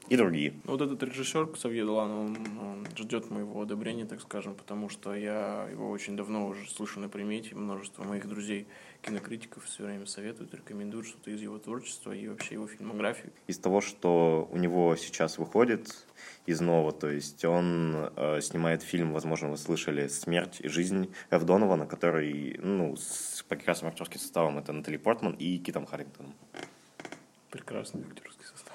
и 0.09 0.15
другие. 0.15 0.53
Ну, 0.63 0.71
вот 0.71 0.81
этот 0.81 1.03
режиссер 1.03 1.47
Ксавье 1.47 1.85
Долан, 1.85 2.11
он, 2.11 2.37
он 2.59 2.87
ждет 2.95 3.29
моего 3.29 3.61
одобрения, 3.61 4.05
так 4.05 4.21
скажем, 4.21 4.55
потому 4.55 4.89
что 4.89 5.13
я 5.13 5.67
его 5.69 5.89
очень 5.89 6.15
давно 6.15 6.47
уже 6.47 6.69
слышу 6.69 6.99
на 6.99 7.09
примете, 7.09 7.55
множество 7.55 8.03
моих 8.03 8.25
друзей 8.27 8.67
кинокритиков 9.01 9.65
все 9.65 9.83
время 9.83 10.05
советуют, 10.05 10.53
рекомендуют 10.53 11.07
что-то 11.07 11.31
из 11.31 11.41
его 11.41 11.57
творчества 11.57 12.11
и 12.11 12.27
вообще 12.27 12.55
его 12.55 12.67
фильмографии. 12.67 13.31
Из 13.47 13.57
того, 13.57 13.81
что 13.81 14.47
у 14.51 14.57
него 14.57 14.95
сейчас 14.95 15.37
выходит 15.37 16.05
из 16.45 16.61
нового, 16.61 16.91
то 16.91 17.09
есть 17.09 17.43
он 17.45 18.11
э, 18.15 18.41
снимает 18.41 18.83
фильм, 18.83 19.13
возможно, 19.13 19.49
вы 19.49 19.57
слышали 19.57 20.07
«Смерть 20.07 20.59
и 20.59 20.67
жизнь» 20.67 21.13
Эв 21.29 21.43
Донована, 21.43 21.85
который, 21.85 22.57
ну, 22.61 22.95
с 22.95 23.43
прекрасным 23.47 23.91
актерским 23.91 24.19
составом, 24.19 24.57
это 24.57 24.73
Натали 24.73 24.97
Портман 24.97 25.33
и 25.33 25.57
Китом 25.57 25.85
Харрингтоном. 25.85 26.33
Прекрасный 27.51 28.01
актерский 28.01 28.45
состав. 28.45 28.73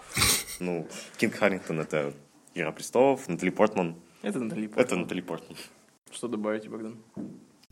Ну, 0.61 0.87
Кит 1.19 1.35
Харрингтон— 1.35 1.81
это 1.81 2.14
«Игра 2.55 2.73
престолов», 2.73 3.29
Натали 3.29 3.50
Портман 3.50 3.97
Это 4.23 4.38
Натали 4.38 4.67
Портман. 4.67 4.85
Это 4.85 4.97
Натали 4.97 5.21
Портман. 5.21 5.59
Что 6.11 6.29
добавите, 6.29 6.69
Богдан? 6.69 6.97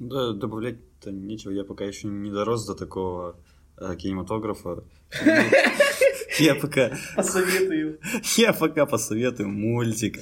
Да, 0.01 0.33
добавлять-то 0.33 1.13
нечего. 1.13 1.53
Я 1.53 1.63
пока 1.65 1.85
еще 1.85 2.09
не 2.09 2.31
дорос 2.31 2.67
до 2.67 2.75
такого 2.75 3.39
э, 3.77 3.95
кинематографа. 3.97 4.83
Я 6.39 6.55
пока... 6.55 6.97
Посоветую. 7.17 7.99
Я 8.39 8.55
пока 8.55 8.87
посоветую 8.87 9.51
мультик. 9.51 10.19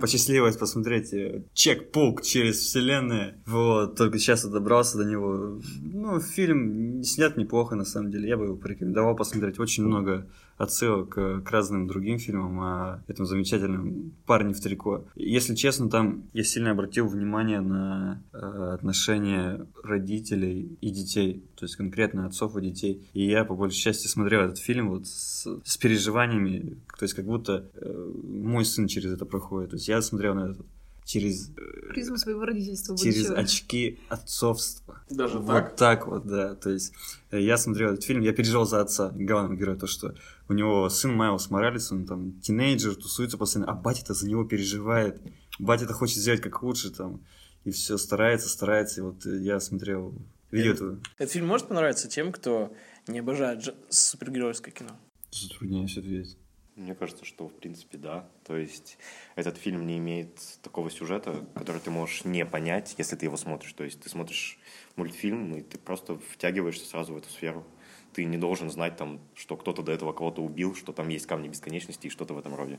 Посчастливилось 0.00 0.56
посмотреть 0.56 1.12
э, 1.12 1.42
Чек-паук 1.52 2.22
через 2.22 2.58
вселенную. 2.60 3.42
Вот, 3.44 3.96
только 3.96 4.20
сейчас 4.20 4.44
я 4.44 4.50
добрался 4.50 4.98
до 4.98 5.04
него. 5.04 5.60
Ну, 5.82 6.20
фильм 6.20 7.02
снят 7.02 7.36
неплохо, 7.36 7.74
на 7.74 7.84
самом 7.84 8.12
деле. 8.12 8.28
Я 8.28 8.36
бы 8.36 8.44
его 8.44 8.56
порекомендовал 8.56 9.16
посмотреть. 9.16 9.58
Очень 9.58 9.84
много 9.84 10.28
отсылок 10.60 11.14
к, 11.14 11.50
разным 11.50 11.86
другим 11.86 12.18
фильмам 12.18 12.60
о 12.60 13.04
этом 13.08 13.24
замечательном 13.24 14.12
парне 14.26 14.52
в 14.52 14.60
трико. 14.60 15.06
Если 15.14 15.54
честно, 15.54 15.88
там 15.88 16.28
я 16.34 16.44
сильно 16.44 16.72
обратил 16.72 17.06
внимание 17.08 17.60
на 17.60 18.22
э, 18.32 18.36
отношения 18.74 19.66
родителей 19.82 20.76
и 20.80 20.90
детей, 20.90 21.44
то 21.56 21.64
есть 21.64 21.76
конкретно 21.76 22.26
отцов 22.26 22.56
и 22.56 22.60
детей. 22.60 23.08
И 23.14 23.26
я 23.26 23.44
по 23.44 23.54
большей 23.54 23.78
части 23.78 24.06
смотрел 24.06 24.42
этот 24.42 24.58
фильм 24.58 24.90
вот 24.90 25.06
с, 25.06 25.46
с 25.64 25.76
переживаниями, 25.78 26.76
то 26.98 27.04
есть 27.04 27.14
как 27.14 27.24
будто 27.24 27.70
э, 27.74 28.12
мой 28.22 28.66
сын 28.66 28.86
через 28.86 29.12
это 29.12 29.24
проходит. 29.24 29.70
То 29.70 29.76
есть 29.76 29.88
я 29.88 30.02
смотрел 30.02 30.34
на 30.34 30.50
этот 30.50 30.66
через... 31.10 31.50
э, 31.50 31.88
Призму 31.88 32.16
своего 32.16 32.44
родительства 32.44 32.96
через 32.96 33.26
будущего. 33.26 33.38
очки 33.38 33.98
отцовства. 34.08 35.02
Даже 35.10 35.38
вот 35.38 35.46
так? 35.48 35.76
так 35.76 36.06
вот, 36.06 36.26
да. 36.26 36.54
То 36.54 36.70
есть 36.70 36.92
э, 37.32 37.40
я 37.40 37.56
смотрел 37.56 37.92
этот 37.92 38.04
фильм, 38.04 38.20
я 38.20 38.32
переживал 38.32 38.64
за 38.64 38.80
отца, 38.80 39.10
главного 39.14 39.58
героя, 39.58 39.76
то, 39.76 39.88
что 39.88 40.14
у 40.48 40.52
него 40.52 40.88
сын 40.88 41.12
Майлз 41.12 41.50
Моралес, 41.50 41.90
он 41.90 42.06
там 42.06 42.40
тинейджер, 42.40 42.94
тусуется 42.94 43.38
постоянно, 43.38 43.72
а 43.72 43.74
батя-то 43.74 44.14
за 44.14 44.28
него 44.28 44.44
переживает. 44.44 45.20
Батя-то 45.58 45.94
хочет 45.94 46.18
сделать 46.18 46.40
как 46.40 46.62
лучше 46.62 46.90
там. 46.90 47.24
И 47.64 47.72
все 47.72 47.98
старается, 47.98 48.48
старается. 48.48 49.00
И 49.00 49.02
вот 49.02 49.26
э, 49.26 49.40
я 49.40 49.58
смотрел 49.58 50.14
видео 50.52 50.72
этого. 50.72 51.00
Этот 51.18 51.32
фильм 51.32 51.48
может 51.48 51.66
понравиться 51.66 52.08
тем, 52.08 52.30
кто 52.30 52.72
не 53.08 53.18
обожает 53.18 53.74
супергеройское 53.88 54.72
кино. 54.72 54.90
Затрудняюсь 55.32 55.98
ответить. 55.98 56.36
Мне 56.76 56.94
кажется, 56.94 57.24
что 57.24 57.48
в 57.48 57.54
принципе 57.54 57.98
да. 57.98 58.28
То 58.44 58.56
есть 58.56 58.98
этот 59.34 59.58
фильм 59.58 59.86
не 59.86 59.98
имеет 59.98 60.40
такого 60.62 60.90
сюжета, 60.90 61.46
который 61.54 61.80
ты 61.80 61.90
можешь 61.90 62.24
не 62.24 62.46
понять, 62.46 62.94
если 62.96 63.16
ты 63.16 63.26
его 63.26 63.36
смотришь. 63.36 63.72
То 63.72 63.84
есть 63.84 64.00
ты 64.00 64.08
смотришь 64.08 64.58
мультфильм, 64.96 65.54
и 65.56 65.62
ты 65.62 65.78
просто 65.78 66.18
втягиваешься 66.18 66.86
сразу 66.86 67.14
в 67.14 67.18
эту 67.18 67.28
сферу. 67.28 67.66
Ты 68.12 68.24
не 68.24 68.38
должен 68.38 68.70
знать 68.70 68.96
там, 68.96 69.20
что 69.34 69.56
кто-то 69.56 69.82
до 69.82 69.92
этого 69.92 70.12
кого-то 70.12 70.42
убил, 70.42 70.74
что 70.74 70.92
там 70.92 71.08
есть 71.08 71.26
камни 71.26 71.48
бесконечности 71.48 72.06
и 72.06 72.10
что-то 72.10 72.34
в 72.34 72.38
этом 72.38 72.54
роде. 72.54 72.78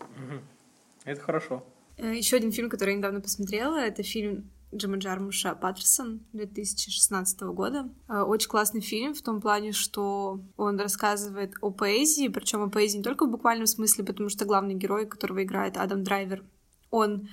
Это 1.05 1.21
хорошо. 1.21 1.65
Еще 1.97 2.37
один 2.37 2.51
фильм, 2.51 2.69
который 2.69 2.91
я 2.91 2.97
недавно 2.97 3.21
посмотрела, 3.21 3.77
это 3.77 4.03
фильм 4.03 4.49
Джима 4.73 4.97
Джармуша 4.97 5.53
«Паттерсон» 5.53 6.21
2016 6.33 7.41
года. 7.41 7.89
Э, 8.07 8.21
Очень 8.21 8.49
классный 8.49 8.81
фильм 8.81 9.13
в 9.13 9.21
том 9.21 9.41
плане, 9.41 9.73
что 9.73 10.39
он 10.55 10.79
рассказывает 10.79 11.53
о 11.61 11.71
поэзии, 11.71 12.29
причем 12.29 12.61
о 12.61 12.69
поэзии 12.69 12.97
не 12.97 13.03
только 13.03 13.25
в 13.25 13.31
буквальном 13.31 13.67
смысле, 13.67 14.05
потому 14.05 14.29
что 14.29 14.45
главный 14.45 14.75
герой, 14.75 15.05
которого 15.05 15.43
играет 15.43 15.75
Адам 15.75 16.03
Драйвер, 16.03 16.45
он 16.89 17.27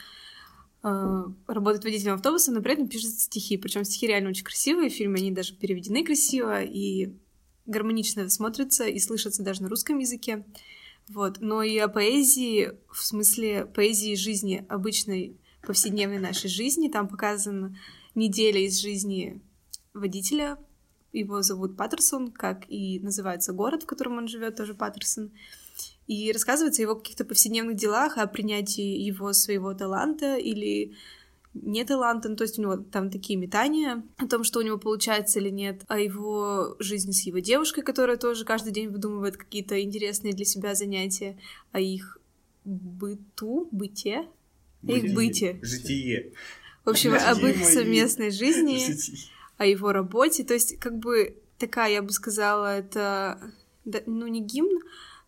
э, 0.82 1.24
работает 1.46 1.84
водителем 1.84 2.14
автобуса, 2.14 2.50
но 2.50 2.60
при 2.60 2.72
этом 2.72 2.88
пишет 2.88 3.10
стихи. 3.18 3.56
Причем 3.56 3.84
стихи 3.84 4.08
реально 4.08 4.30
очень 4.30 4.44
красивые, 4.44 4.90
в 4.90 5.00
они 5.00 5.30
даже 5.30 5.54
переведены 5.54 6.04
красиво 6.04 6.62
и 6.62 7.14
гармонично 7.66 8.22
это 8.22 8.30
смотрится 8.30 8.86
и 8.86 8.98
слышится 8.98 9.44
даже 9.44 9.62
на 9.62 9.68
русском 9.68 9.98
языке. 9.98 10.44
Вот. 11.08 11.38
Но 11.40 11.62
и 11.62 11.78
о 11.78 11.88
поэзии, 11.88 12.72
в 12.90 13.04
смысле 13.04 13.64
поэзии 13.64 14.14
жизни, 14.16 14.66
обычной 14.68 15.38
повседневной 15.62 16.18
нашей 16.18 16.48
жизни. 16.48 16.88
Там 16.88 17.08
показана 17.08 17.76
неделя 18.14 18.60
из 18.60 18.80
жизни 18.80 19.40
водителя. 19.94 20.58
Его 21.12 21.42
зовут 21.42 21.76
Паттерсон, 21.76 22.30
как 22.30 22.64
и 22.68 23.00
называется 23.00 23.52
город, 23.52 23.82
в 23.82 23.86
котором 23.86 24.18
он 24.18 24.28
живет, 24.28 24.56
тоже 24.56 24.74
Паттерсон. 24.74 25.32
И 26.06 26.32
рассказывается 26.32 26.82
о 26.82 26.84
его 26.84 26.96
каких-то 26.96 27.24
повседневных 27.24 27.76
делах, 27.76 28.18
о 28.18 28.26
принятии 28.26 28.98
его 28.98 29.32
своего 29.32 29.74
таланта 29.74 30.36
или 30.36 30.94
не 31.54 31.84
таланта, 31.84 32.28
ну, 32.28 32.36
то 32.36 32.44
есть 32.44 32.58
у 32.58 32.62
него 32.62 32.76
там 32.76 33.10
такие 33.10 33.38
метания 33.38 34.02
о 34.16 34.26
том, 34.26 34.44
что 34.44 34.60
у 34.60 34.62
него 34.62 34.78
получается 34.78 35.38
или 35.40 35.50
нет, 35.50 35.82
о 35.88 35.98
его 35.98 36.76
жизни 36.78 37.12
с 37.12 37.22
его 37.26 37.38
девушкой, 37.38 37.82
которая 37.82 38.16
тоже 38.16 38.44
каждый 38.44 38.72
день 38.72 38.88
выдумывает 38.88 39.36
какие-то 39.36 39.80
интересные 39.82 40.34
для 40.34 40.44
себя 40.44 40.74
занятия, 40.74 41.38
о 41.72 41.80
их 41.80 42.18
быту, 42.64 43.68
быте, 43.72 44.28
их 44.86 45.14
быте. 45.14 45.58
Житие. 45.62 46.32
В 46.84 46.90
общем, 46.90 47.14
об 47.14 47.38
их 47.44 47.64
совместной 47.64 48.30
жизни, 48.30 48.78
о 49.56 49.66
его 49.66 49.92
работе. 49.92 50.44
То 50.44 50.54
есть, 50.54 50.78
как 50.78 50.98
бы 50.98 51.36
такая, 51.58 51.92
я 51.92 52.02
бы 52.02 52.12
сказала, 52.12 52.78
это 52.78 53.52
да, 53.84 54.00
ну 54.06 54.26
не 54.26 54.40
гимн 54.40 54.80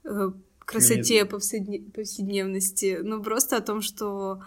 э, 0.04 0.30
красоте 0.58 1.24
повседне- 1.24 1.90
повседневности, 1.90 3.00
но 3.02 3.22
просто 3.22 3.56
о 3.56 3.60
том, 3.60 3.82
что 3.82 4.42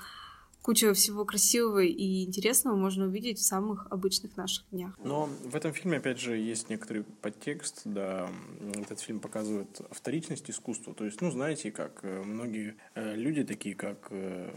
куча 0.62 0.94
всего 0.94 1.26
красивого 1.26 1.84
и 1.84 2.24
интересного 2.24 2.76
можно 2.76 3.06
увидеть 3.06 3.38
в 3.38 3.44
самых 3.44 3.86
обычных 3.92 4.38
наших 4.38 4.66
днях. 4.72 4.98
Но 5.04 5.30
в 5.44 5.56
этом 5.56 5.74
фильме, 5.74 5.98
опять 5.98 6.20
же, 6.20 6.38
есть 6.38 6.70
некоторый 6.70 7.04
подтекст, 7.04 7.82
да, 7.84 8.30
этот 8.74 9.02
фильм 9.02 9.20
показывает 9.20 9.82
вторичность 9.92 10.50
искусства, 10.50 10.94
то 10.94 11.04
есть, 11.04 11.22
ну, 11.22 11.32
знаете, 11.32 11.72
как 11.72 12.00
э, 12.04 12.24
многие 12.24 12.76
э, 12.96 13.16
люди, 13.16 13.44
такие 13.44 13.76
как 13.76 14.08
э, 14.10 14.54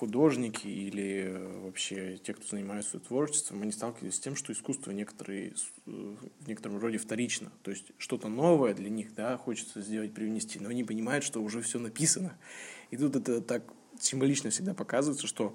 художники 0.00 0.66
или 0.66 1.26
э, 1.26 1.60
вообще 1.64 2.16
те, 2.16 2.32
кто 2.32 2.46
занимается 2.48 2.98
творчеством, 2.98 3.60
они 3.60 3.70
сталкивались 3.70 4.14
с 4.14 4.18
тем, 4.18 4.34
что 4.34 4.50
искусство 4.50 4.92
некоторые, 4.92 5.52
э, 5.86 6.14
в 6.40 6.48
некотором 6.48 6.78
роде 6.78 6.96
вторично. 6.96 7.52
То 7.62 7.70
есть 7.70 7.92
что-то 7.98 8.28
новое 8.28 8.72
для 8.72 8.88
них, 8.88 9.14
да, 9.14 9.36
хочется 9.36 9.82
сделать, 9.82 10.14
привнести, 10.14 10.58
но 10.58 10.70
они 10.70 10.84
понимают, 10.84 11.22
что 11.22 11.42
уже 11.42 11.60
все 11.60 11.78
написано. 11.78 12.38
И 12.90 12.96
тут 12.96 13.14
это 13.14 13.42
так 13.42 13.62
символично 13.98 14.48
всегда 14.48 14.72
показывается, 14.72 15.26
что 15.26 15.54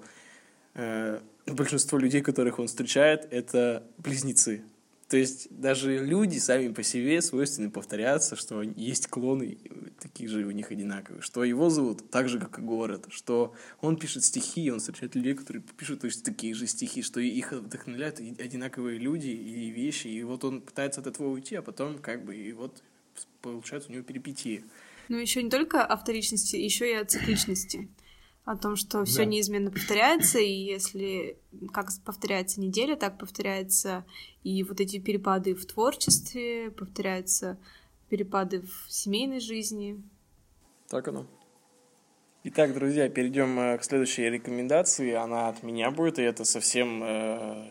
э, 0.74 1.20
большинство 1.46 1.98
людей, 1.98 2.20
которых 2.20 2.60
он 2.60 2.68
встречает, 2.68 3.26
это 3.32 3.82
близнецы. 3.98 4.62
То 5.08 5.16
есть 5.16 5.46
даже 5.50 6.04
люди 6.04 6.38
сами 6.38 6.72
по 6.72 6.82
себе 6.82 7.22
свойственны 7.22 7.70
повторяться, 7.70 8.34
что 8.34 8.62
есть 8.62 9.06
клоны 9.06 9.56
такие 10.00 10.28
же 10.28 10.44
у 10.44 10.50
них 10.50 10.72
одинаковые, 10.72 11.22
что 11.22 11.44
его 11.44 11.70
зовут 11.70 12.10
так 12.10 12.28
же, 12.28 12.40
как 12.40 12.58
и 12.58 12.62
город, 12.62 13.06
что 13.10 13.54
он 13.80 13.96
пишет 13.96 14.24
стихи, 14.24 14.68
он 14.70 14.80
встречает 14.80 15.14
людей, 15.14 15.34
которые 15.34 15.62
пишут 15.62 16.00
точно 16.00 16.22
такие 16.24 16.54
же 16.54 16.66
стихи, 16.66 17.02
что 17.02 17.20
их 17.20 17.52
вдохновляют 17.52 18.18
одинаковые 18.18 18.98
люди 18.98 19.28
и 19.28 19.70
вещи, 19.70 20.08
и 20.08 20.24
вот 20.24 20.42
он 20.42 20.60
пытается 20.60 21.00
от 21.00 21.06
этого 21.06 21.28
уйти, 21.28 21.54
а 21.54 21.62
потом 21.62 21.98
как 21.98 22.24
бы 22.24 22.34
и 22.34 22.52
вот 22.52 22.82
получается 23.42 23.90
у 23.90 23.92
него 23.92 24.02
перипетии. 24.02 24.64
Но 25.08 25.18
еще 25.18 25.40
не 25.40 25.50
только 25.50 25.84
о 25.84 25.96
вторичности, 25.96 26.56
еще 26.56 26.90
и 26.90 26.94
о 26.94 27.04
цикличности. 27.04 27.88
О 28.46 28.56
том, 28.56 28.76
что 28.76 29.04
все 29.04 29.18
Да. 29.18 29.24
неизменно 29.24 29.70
повторяется, 29.72 30.38
и 30.38 30.50
если 30.50 31.36
как 31.72 31.88
повторяется 32.04 32.60
неделя, 32.60 32.94
так 32.96 33.18
повторяются 33.18 34.04
и 34.44 34.62
вот 34.62 34.80
эти 34.80 34.98
перепады 35.00 35.54
в 35.54 35.66
творчестве, 35.66 36.70
повторяются 36.70 37.58
перепады 38.08 38.62
в 38.62 38.86
семейной 38.88 39.40
жизни. 39.40 40.00
Так 40.88 41.08
оно. 41.08 41.26
Итак, 42.44 42.72
друзья, 42.72 43.08
перейдем 43.08 43.58
э, 43.58 43.78
к 43.78 43.82
следующей 43.82 44.30
рекомендации. 44.30 45.12
Она 45.14 45.48
от 45.48 45.64
меня 45.64 45.90
будет, 45.90 46.20
и 46.20 46.22
это 46.22 46.44
совсем 46.44 47.02
э, 47.02 47.68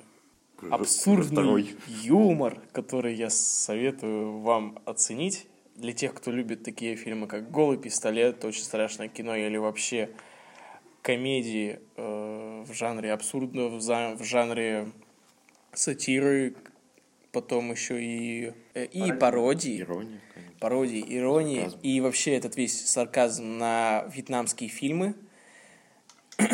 абсурдный 0.70 1.44
Второй. 1.44 1.76
юмор, 2.04 2.60
который 2.74 3.16
я 3.16 3.30
советую 3.30 4.40
вам 4.40 4.78
оценить. 4.84 5.48
Для 5.78 5.94
тех, 5.94 6.14
кто 6.14 6.32
любит 6.32 6.64
такие 6.64 6.98
фильмы, 6.98 7.28
как 7.28 7.50
«Голый 7.50 7.78
пистолет», 7.78 8.44
«Очень 8.44 8.64
страшное 8.64 9.08
кино» 9.08 9.36
или 9.38 9.56
вообще 9.56 10.10
комедии 11.06 11.80
э, 11.98 12.64
в 12.68 12.74
жанре 12.74 13.14
абсурдного, 13.14 13.78
в, 13.78 13.82
за- 13.82 14.16
в 14.18 14.24
жанре 14.24 14.92
сатиры, 15.72 16.56
потом 17.32 17.70
еще 17.72 18.02
и, 18.04 18.54
э, 18.74 18.86
и 18.86 19.12
пародии 19.14 19.82
Ирония, 19.82 20.20
конечно. 20.34 20.54
пародии, 20.60 21.06
иронии 21.08 21.60
Сарказм. 21.60 21.80
и 21.84 22.02
вообще 22.02 22.34
этот 22.34 22.58
весь 22.58 22.88
сарказм 22.90 23.60
на 23.60 24.06
вьетнамские 24.12 24.68
фильмы. 24.70 25.14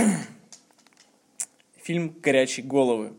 Фильм 1.84 2.14
«Горячие 2.22 2.66
головы». 2.66 3.14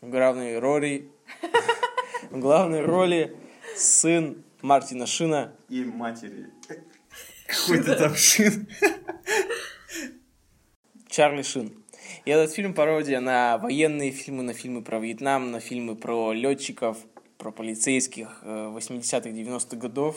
В 0.00 0.08
главной 0.10 0.60
роли, 0.60 1.08
в 2.30 2.38
главной 2.38 2.82
роли 2.82 3.36
сын 3.74 4.44
Мартина 4.62 5.06
Шина 5.06 5.52
И 5.68 5.82
матери. 5.84 6.46
Какой-то 7.48 7.96
там 7.96 8.14
шин. 8.16 8.68
Чарли 11.08 11.42
Шин. 11.42 11.72
И 12.24 12.30
этот 12.30 12.52
фильм 12.52 12.74
пародия 12.74 13.20
на 13.20 13.58
военные 13.58 14.10
фильмы, 14.10 14.42
на 14.42 14.52
фильмы 14.52 14.82
про 14.82 14.98
Вьетнам, 14.98 15.50
на 15.50 15.60
фильмы 15.60 15.96
про 15.96 16.32
летчиков, 16.32 16.98
про 17.38 17.50
полицейских 17.50 18.40
э, 18.42 18.72
80-х, 18.76 19.30
90-х 19.30 19.76
годов. 19.76 20.16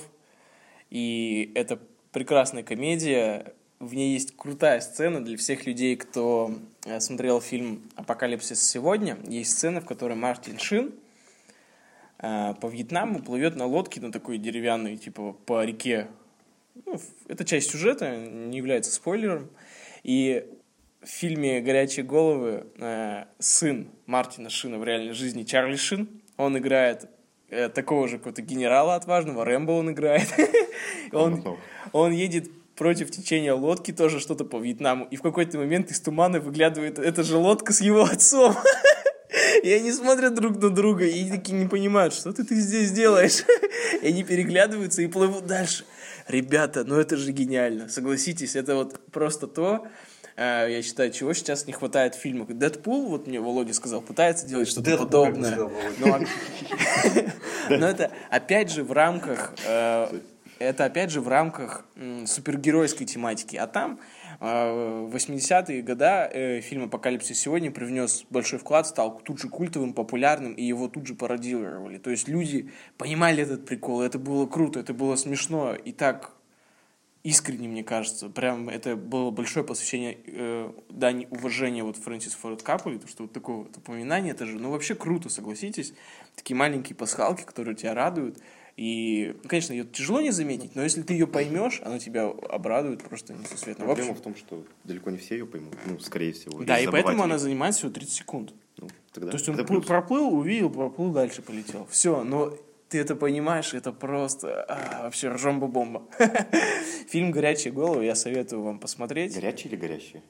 И 0.89 1.51
это 1.55 1.79
прекрасная 2.11 2.63
комедия. 2.63 3.53
В 3.79 3.93
ней 3.95 4.13
есть 4.13 4.35
крутая 4.35 4.79
сцена 4.81 5.23
для 5.23 5.37
всех 5.37 5.65
людей, 5.65 5.95
кто 5.95 6.53
э, 6.85 6.99
смотрел 6.99 7.41
фильм 7.41 7.89
«Апокалипсис 7.95 8.61
сегодня». 8.61 9.17
Есть 9.27 9.51
сцена, 9.51 9.81
в 9.81 9.85
которой 9.85 10.15
Мартин 10.15 10.59
Шин 10.59 10.93
э, 12.19 12.53
по 12.59 12.67
Вьетнаму 12.67 13.21
плывет 13.21 13.55
на 13.55 13.65
лодке, 13.65 14.01
на 14.01 14.11
такой 14.11 14.37
деревянной, 14.37 14.97
типа 14.97 15.33
по 15.45 15.63
реке. 15.63 16.07
Ну, 16.85 16.99
это 17.27 17.45
часть 17.45 17.71
сюжета, 17.71 18.15
не 18.17 18.57
является 18.57 18.91
спойлером. 18.91 19.49
И 20.03 20.47
в 21.01 21.07
фильме 21.07 21.61
«Горячие 21.61 22.05
головы» 22.05 22.67
э, 22.77 23.25
сын 23.39 23.89
Мартина 24.05 24.49
Шина 24.49 24.77
в 24.77 24.83
реальной 24.83 25.13
жизни 25.13 25.43
Чарли 25.43 25.75
Шин, 25.75 26.21
он 26.37 26.57
играет 26.57 27.09
э, 27.49 27.69
такого 27.69 28.07
же 28.07 28.17
какого-то 28.17 28.41
генерала 28.41 28.95
отважного, 28.95 29.43
Рэмбо 29.43 29.71
он 29.71 29.91
играет. 29.91 30.27
Он, 31.13 31.57
он 31.91 32.13
едет 32.13 32.49
против 32.75 33.11
течения 33.11 33.53
лодки, 33.53 33.91
тоже 33.91 34.21
что-то 34.21 34.45
по 34.45 34.57
Вьетнаму, 34.57 35.05
и 35.11 35.17
в 35.17 35.21
какой-то 35.21 35.57
момент 35.57 35.91
из 35.91 35.99
тумана 35.99 36.39
выглядывает 36.39 36.99
эта 36.99 37.21
же 37.23 37.35
лодка 37.35 37.73
с 37.73 37.81
его 37.81 38.03
отцом. 38.03 38.55
И 39.63 39.71
они 39.71 39.91
смотрят 39.91 40.33
друг 40.33 40.61
на 40.61 40.69
друга 40.69 41.05
и 41.05 41.29
такие 41.29 41.57
не 41.57 41.67
понимают, 41.67 42.13
что 42.13 42.31
ты, 42.33 42.43
ты 42.43 42.55
здесь 42.55 42.91
делаешь. 42.91 43.43
И 44.01 44.07
они 44.07 44.23
переглядываются 44.23 45.01
и 45.01 45.07
плывут 45.07 45.45
дальше. 45.45 45.85
Ребята, 46.27 46.83
ну 46.83 46.95
это 46.95 47.17
же 47.17 47.31
гениально. 47.31 47.89
Согласитесь, 47.89 48.55
это 48.55 48.75
вот 48.75 48.99
просто 49.11 49.47
то, 49.47 49.87
э, 50.35 50.67
я 50.69 50.81
считаю, 50.81 51.11
чего 51.11 51.33
сейчас 51.33 51.67
не 51.67 51.73
хватает 51.73 52.15
в 52.15 52.19
фильмах. 52.19 52.49
Дэдпул, 52.49 53.07
вот 53.07 53.27
мне 53.27 53.39
Володя 53.39 53.73
сказал, 53.73 54.01
пытается 54.01 54.47
делать 54.47 54.67
что-то 54.67 54.91
Дэдпул, 54.91 55.05
подобное. 55.05 55.55
бы 55.55 55.69
сказал 55.69 55.71
Но 57.69 57.87
это 57.87 58.11
опять 58.29 58.71
же 58.71 58.83
в 58.83 58.91
рамках 58.91 59.53
э, 59.65 60.19
это 60.61 60.85
опять 60.85 61.09
же 61.09 61.21
в 61.21 61.27
рамках 61.27 61.85
супергеройской 62.25 63.05
тематики. 63.05 63.55
А 63.55 63.67
там 63.67 63.99
э, 64.39 65.05
в 65.09 65.15
80-е 65.15 65.81
годы 65.81 66.05
э, 66.05 66.61
фильм 66.61 66.83
«Апокалипсис 66.85 67.39
сегодня» 67.39 67.71
привнес 67.71 68.25
большой 68.29 68.59
вклад, 68.59 68.87
стал 68.87 69.19
тут 69.19 69.39
же 69.39 69.49
культовым, 69.49 69.93
популярным, 69.93 70.53
и 70.53 70.63
его 70.63 70.87
тут 70.87 71.07
же 71.07 71.15
пародировали. 71.15 71.97
То 71.97 72.11
есть 72.11 72.27
люди 72.27 72.69
понимали 72.97 73.43
этот 73.43 73.65
прикол, 73.65 74.01
это 74.01 74.19
было 74.19 74.45
круто, 74.45 74.79
это 74.79 74.93
было 74.93 75.15
смешно, 75.15 75.73
и 75.73 75.91
так 75.91 76.33
искренне, 77.23 77.67
мне 77.67 77.83
кажется. 77.83 78.29
Прям 78.29 78.69
это 78.69 78.95
было 78.95 79.31
большое 79.31 79.65
посвящение 79.65 80.17
э, 80.25 80.71
дань 80.89 81.27
уважения 81.29 81.83
вот 81.83 81.97
Фрэнсис 81.97 82.33
Форд 82.33 82.63
Капули, 82.63 82.97
то 82.97 83.07
что 83.07 83.23
вот 83.23 83.33
такое 83.33 83.57
вот 83.57 83.77
упоминание, 83.77 84.33
это 84.33 84.45
же, 84.45 84.57
ну, 84.57 84.71
вообще 84.71 84.95
круто, 84.95 85.29
согласитесь. 85.29 85.93
Такие 86.35 86.55
маленькие 86.55 86.95
пасхалки, 86.95 87.43
которые 87.43 87.75
тебя 87.75 87.93
радуют. 87.93 88.39
И, 88.77 89.35
ну, 89.43 89.49
конечно, 89.49 89.73
ее 89.73 89.83
тяжело 89.83 90.21
не 90.21 90.31
заметить, 90.31 90.75
но 90.75 90.81
если 90.81 91.01
ты 91.01 91.13
ее 91.13 91.27
поймешь, 91.27 91.81
она 91.83 91.99
тебя 91.99 92.27
обрадует 92.27 93.03
просто 93.03 93.33
несусветно. 93.33 93.83
В 93.83 93.87
Проблема 93.87 94.11
общем, 94.11 94.21
в 94.21 94.23
том, 94.23 94.35
что 94.35 94.65
далеко 94.85 95.11
не 95.11 95.17
все 95.17 95.35
ее 95.35 95.45
поймут. 95.45 95.75
Ну, 95.85 95.99
скорее 95.99 96.31
всего. 96.33 96.63
да, 96.63 96.79
и 96.79 96.87
поэтому 96.87 97.23
она 97.23 97.37
занимает 97.37 97.75
всего 97.75 97.91
30 97.91 98.11
секунд. 98.11 98.53
Ну, 98.77 98.87
тогда, 99.13 99.29
То 99.31 99.35
есть 99.37 99.47
он 99.49 99.57
тогда 99.57 99.73
плюс. 99.73 99.85
проплыл, 99.85 100.33
увидел, 100.33 100.69
проплыл, 100.69 101.11
дальше 101.11 101.41
полетел. 101.41 101.85
Все, 101.91 102.23
но 102.23 102.57
ты 102.91 102.99
это 102.99 103.15
понимаешь, 103.15 103.73
это 103.73 103.93
просто 103.93 104.65
а, 104.67 105.03
вообще 105.03 105.29
ржомба-бомба. 105.29 106.09
Фильм 107.07 107.31
«Горячие 107.31 107.73
головы» 107.73 108.03
я 108.03 108.15
советую 108.15 108.63
вам 108.63 108.79
посмотреть. 108.79 109.33
Горячие 109.33 109.71
или 109.71 109.79
горящие? 109.79 110.23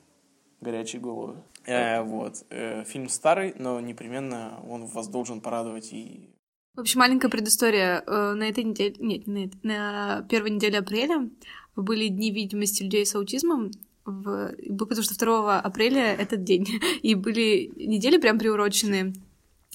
«Горячие 0.62 1.02
головы». 1.02 1.44
Э, 1.66 2.04
вот. 2.04 2.46
Э, 2.52 2.84
фильм 2.84 3.10
старый, 3.10 3.56
но 3.58 3.80
непременно 3.80 4.62
он 4.70 4.86
вас 4.86 5.08
должен 5.08 5.42
порадовать 5.42 5.92
и 5.92 6.30
В 6.76 6.82
общем, 6.82 7.00
маленькая 7.00 7.30
предыстория. 7.30 8.04
Э, 8.06 8.34
На 8.34 8.48
этой 8.48 8.64
неделе, 8.64 8.96
нет, 9.00 9.26
не 9.26 9.34
на, 9.34 9.46
этой, 9.46 9.60
на 9.64 10.28
первой 10.30 10.52
неделе 10.52 10.78
апреля 10.78 11.32
были 11.76 12.10
дни 12.10 12.30
видимости 12.32 12.84
людей 12.84 13.08
с 13.08 13.16
аутизмом, 13.16 13.72
в... 14.06 14.54
потому 14.78 15.02
что 15.02 15.18
2 15.18 15.62
апреля 15.62 16.14
этот 16.14 16.44
день. 16.44 16.68
И 17.02 17.16
были 17.16 17.72
недели 17.76 18.20
прям 18.20 18.38
приуроченные. 18.38 19.14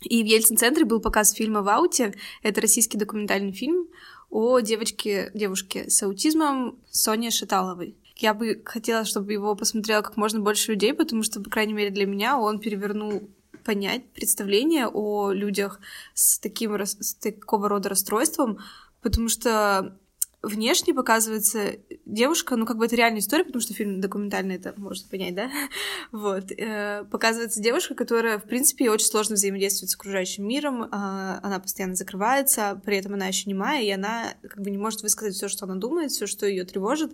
И 0.07 0.23
в 0.23 0.27
Ельцин-центре 0.27 0.85
был 0.85 1.01
показ 1.01 1.33
фильма 1.33 1.63
«В 1.63 1.69
ауте». 1.69 2.15
Это 2.43 2.61
российский 2.61 2.97
документальный 2.97 3.53
фильм 3.53 3.89
о 4.31 4.61
девочке, 4.61 5.31
девушке 5.35 5.91
с 5.91 6.03
аутизмом 6.03 6.79
Соне 6.91 7.31
Шаталовой. 7.31 7.97
Я 8.17 8.33
бы 8.33 8.63
хотела, 8.65 9.05
чтобы 9.05 9.33
его 9.33 9.55
посмотрело 9.55 10.03
как 10.03 10.17
можно 10.17 10.41
больше 10.41 10.73
людей, 10.73 10.95
потому 10.95 11.23
что, 11.23 11.41
по 11.41 11.51
крайней 11.51 11.75
мере, 11.75 11.91
для 11.91 12.07
меня 12.07 12.39
он 12.39 12.61
перевернул 12.61 13.29
понять 13.65 14.09
представление 14.13 14.87
о 14.87 15.33
людях 15.33 15.81
с 16.15 16.39
таким 16.39 16.79
с 16.81 17.15
такого 17.15 17.69
рода 17.69 17.89
расстройством, 17.89 18.59
потому 19.03 19.29
что 19.29 19.99
внешне 20.47 20.95
показывается 20.95 21.77
девушка, 22.05 22.57
ну 22.57 22.67
как 22.67 22.79
бы 22.79 22.87
это 22.87 22.97
реальная 22.97 23.21
история, 23.21 23.45
потому 23.45 23.61
что 23.61 23.75
фильм 23.75 24.01
документальный, 24.01 24.57
это 24.57 24.75
можно 24.77 25.09
понять, 25.09 25.35
да? 25.35 25.51
Вот. 26.13 26.51
Э, 26.53 27.05
Показывается 27.11 27.61
девушка, 27.61 27.95
которая, 27.95 28.39
в 28.39 28.45
принципе, 28.45 28.91
очень 28.91 29.07
сложно 29.07 29.35
взаимодействовать 29.35 29.91
с 29.91 29.95
окружающим 29.95 30.47
миром, 30.47 30.89
а, 30.91 31.41
она 31.43 31.59
постоянно 31.59 31.95
закрывается, 31.95 32.81
при 32.85 32.97
этом 32.97 33.15
она 33.15 33.27
еще 33.27 33.49
немая, 33.49 33.83
и 33.83 33.91
она 33.91 34.35
как 34.43 34.61
бы 34.61 34.71
не 34.71 34.79
может 34.79 35.03
высказать 35.03 35.35
все, 35.35 35.49
что 35.49 35.65
она 35.65 35.77
думает, 35.77 36.11
все, 36.11 36.27
что 36.27 36.47
ее 36.47 36.65
тревожит. 36.65 37.13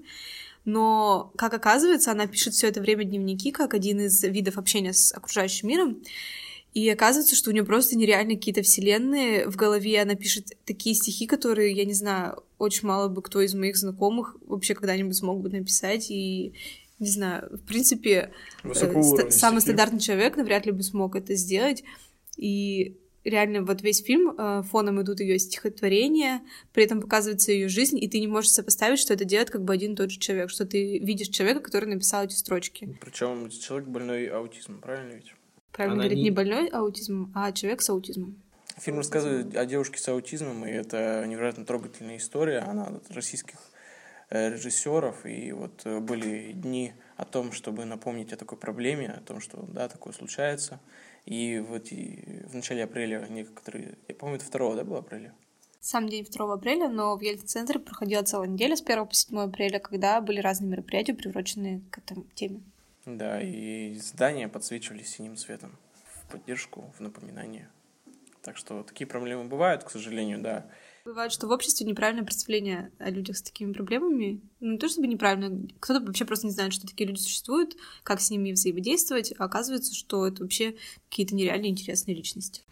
Но, 0.65 1.33
как 1.37 1.55
оказывается, 1.55 2.13
она 2.13 2.27
пишет 2.27 2.55
все 2.55 2.69
это 2.69 2.81
время 2.81 3.05
дневники, 3.05 3.51
как 3.51 3.75
один 3.75 4.01
из 4.01 4.23
видов 4.23 4.59
общения 4.59 4.93
с 4.93 5.13
окружающим 5.13 5.69
миром. 5.69 6.03
И 6.75 6.89
оказывается, 6.89 7.37
что 7.37 7.51
у 7.51 7.53
нее 7.53 7.65
просто 7.65 7.99
нереально 7.99 8.35
какие-то 8.35 8.63
вселенные 8.63 9.49
в 9.49 9.57
голове. 9.57 10.01
Она 10.01 10.15
пишет 10.15 10.57
такие 10.65 10.95
стихи, 10.95 11.27
которые, 11.27 11.73
я 11.73 11.85
не 11.85 11.93
знаю, 11.93 12.43
очень 12.59 12.89
мало 12.89 13.09
бы 13.09 13.21
кто 13.21 13.43
из 13.43 13.55
моих 13.55 13.77
знакомых 13.77 14.37
вообще 14.47 14.75
когда-нибудь 14.75 15.17
смог 15.17 15.41
бы 15.41 15.51
написать. 15.51 16.11
И, 16.11 16.55
не 16.99 17.09
знаю, 17.09 17.49
в 17.51 17.67
принципе, 17.67 18.33
э, 18.65 18.69
уровня 18.69 19.31
самый 19.31 19.61
стихи. 19.61 19.61
стандартный 19.61 20.01
человек 20.01 20.37
навряд 20.37 20.65
ли 20.65 20.73
бы 20.73 20.83
смог 20.83 21.15
это 21.15 21.35
сделать. 21.35 21.85
И 22.39 22.97
реально 23.25 23.65
вот 23.65 23.83
весь 23.83 24.03
фильм, 24.03 24.35
э, 24.37 24.63
фоном 24.63 25.03
идут 25.03 25.21
ее 25.21 25.39
стихотворения, 25.39 26.41
при 26.73 26.85
этом 26.85 27.03
показывается 27.03 27.53
ее 27.53 27.69
жизнь, 27.69 28.03
и 28.03 28.09
ты 28.09 28.19
не 28.19 28.27
можешь 28.27 28.51
сопоставить, 28.51 28.99
что 28.99 29.13
это 29.13 29.27
делает 29.27 29.51
как 29.51 29.63
бы 29.63 29.75
один 29.75 29.93
и 29.93 29.97
тот 29.97 30.11
же 30.11 30.19
человек, 30.19 30.49
что 30.49 30.65
ты 30.65 30.99
видишь 30.99 31.29
человека, 31.29 31.61
который 31.61 31.89
написал 31.89 32.25
эти 32.25 32.35
строчки. 32.35 32.97
Причем 33.01 33.51
человек 33.51 33.89
больной 33.89 34.27
аутизмом, 34.27 34.81
правильно 34.81 35.13
ведь? 35.13 35.35
Правильно 35.73 35.95
Она 35.95 36.03
говорит, 36.05 36.19
не- 36.19 36.25
не 36.25 36.31
больной 36.31 36.69
аутизмом, 36.69 37.33
а 37.35 37.51
человек 37.53 37.83
с 37.83 37.91
аутизмом. 37.91 38.37
Фильм 38.79 38.99
рассказывает 38.99 39.57
о 39.57 39.67
девушке 39.67 39.99
с 39.99 40.09
аутизмом, 40.09 40.67
и 40.67 40.71
это 40.71 41.25
невероятно 41.27 41.65
трогательная 41.65 42.17
история. 42.17 42.59
Она 42.61 42.87
от 42.87 43.11
российских 43.11 43.57
э, 44.31 44.51
режиссеров, 44.51 45.27
и 45.27 45.53
вот 45.53 45.83
э, 45.85 46.01
были 46.01 46.53
дни 46.53 46.93
о 47.17 47.25
том, 47.25 47.53
чтобы 47.53 47.85
напомнить 47.85 48.33
о 48.33 48.37
такой 48.37 48.59
проблеме, 48.59 49.09
о 49.09 49.21
том, 49.21 49.41
что 49.41 49.63
да, 49.69 49.89
такое 49.89 50.13
случается. 50.13 50.81
И 51.27 51.63
вот 51.67 51.93
и 51.93 52.43
в 52.47 52.55
начале 52.55 52.85
апреля 52.85 53.27
некоторые, 53.29 53.97
я 54.09 54.15
помню, 54.15 54.37
это 54.37 54.51
2 54.51 54.75
да, 54.75 54.85
было 54.85 54.99
апреля? 54.99 55.33
Сам 55.81 56.09
день 56.09 56.25
2 56.25 56.55
апреля, 56.55 56.89
но 56.89 57.17
в 57.17 57.21
Ельцин-центре 57.21 57.79
проходила 57.79 58.23
целая 58.23 58.49
неделя 58.49 58.77
с 58.77 58.83
1 58.83 59.07
по 59.07 59.15
7 59.15 59.39
апреля, 59.39 59.79
когда 59.79 60.21
были 60.21 60.41
разные 60.41 60.71
мероприятия, 60.71 61.15
приуроченные 61.15 61.83
к 61.91 61.99
этой 61.99 62.25
теме. 62.35 62.61
Да, 63.05 63.41
и 63.41 63.95
здания 63.95 64.49
подсвечивали 64.49 65.03
синим 65.03 65.37
цветом 65.37 65.77
в 66.05 66.31
поддержку, 66.31 66.93
в 66.97 67.01
напоминание. 67.01 67.69
Так 68.43 68.57
что 68.57 68.83
такие 68.83 69.07
проблемы 69.07 69.45
бывают, 69.45 69.85
к 69.85 69.91
сожалению, 69.91 70.41
да. 70.41 70.67
Бывает, 71.05 71.33
что 71.33 71.49
в 71.49 71.51
обществе 71.51 71.87
неправильное 71.87 72.25
представление 72.25 72.93
о 72.99 73.11
людях 73.11 73.37
с 73.37 73.43
такими 73.43 73.73
проблемами. 73.73 74.41
Ну, 74.61 74.73
не 74.73 74.79
то 74.79 74.89
чтобы 74.89 75.09
неправильно, 75.09 75.69
кто-то 75.81 76.05
вообще 76.05 76.25
просто 76.25 76.47
не 76.47 76.53
знает, 76.53 76.73
что 76.73 76.87
такие 76.87 77.09
люди 77.09 77.21
существуют, 77.21 77.77
как 78.05 78.21
с 78.21 78.31
ними 78.31 78.53
взаимодействовать, 78.53 79.33
а 79.37 79.45
оказывается, 79.45 79.95
что 79.95 80.27
это 80.27 80.43
вообще 80.43 80.77
какие-то 81.09 81.35
нереально 81.35 81.67
интересные 81.67 82.17
личности. 82.17 82.63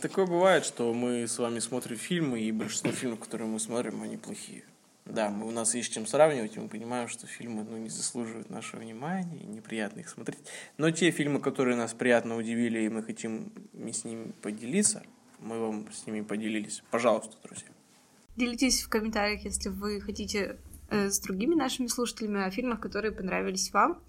Такое 0.00 0.26
бывает, 0.26 0.64
что 0.64 0.94
мы 0.94 1.26
с 1.28 1.38
вами 1.38 1.58
смотрим 1.58 1.96
фильмы, 1.96 2.40
и 2.40 2.52
большинство 2.52 2.90
фильмов, 2.90 3.20
которые 3.20 3.48
мы 3.48 3.60
смотрим, 3.60 4.02
они 4.02 4.16
плохие. 4.16 4.64
Да, 5.10 5.30
мы, 5.30 5.46
у 5.46 5.50
нас 5.50 5.74
есть 5.74 5.92
чем 5.92 6.06
сравнивать, 6.06 6.56
и 6.56 6.60
мы 6.60 6.68
понимаем, 6.68 7.08
что 7.08 7.26
фильмы 7.26 7.64
ну, 7.68 7.76
не 7.76 7.88
заслуживают 7.88 8.50
нашего 8.50 8.80
внимания, 8.80 9.38
и 9.38 9.46
неприятно 9.46 10.00
их 10.00 10.08
смотреть. 10.08 10.40
Но 10.78 10.90
те 10.90 11.10
фильмы, 11.10 11.40
которые 11.40 11.76
нас 11.76 11.94
приятно 11.94 12.36
удивили, 12.36 12.80
и 12.80 12.88
мы 12.88 13.02
хотим 13.02 13.52
с 13.74 14.04
ними 14.04 14.32
поделиться, 14.42 15.02
мы 15.40 15.58
вам 15.58 15.92
с 15.92 16.06
ними 16.06 16.20
поделились. 16.20 16.82
Пожалуйста, 16.90 17.36
друзья. 17.42 17.68
Делитесь 18.36 18.82
в 18.82 18.88
комментариях, 18.88 19.44
если 19.44 19.68
вы 19.68 20.00
хотите 20.00 20.56
э, 20.90 21.10
с 21.10 21.18
другими 21.20 21.54
нашими 21.54 21.88
слушателями 21.88 22.44
о 22.44 22.50
фильмах, 22.50 22.80
которые 22.80 23.12
понравились 23.12 23.72
вам 23.72 24.00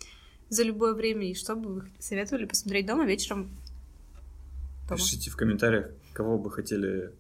за 0.50 0.64
любое 0.64 0.94
время, 0.94 1.30
и 1.30 1.34
что 1.34 1.56
бы 1.56 1.74
вы 1.74 1.92
советовали 2.00 2.46
посмотреть 2.46 2.86
дома 2.86 3.06
вечером. 3.06 3.50
Дома. 4.88 4.98
Пишите 4.98 5.32
в 5.32 5.36
комментариях, 5.36 5.92
кого 6.14 6.38
бы 6.38 6.52
хотели 6.52 7.12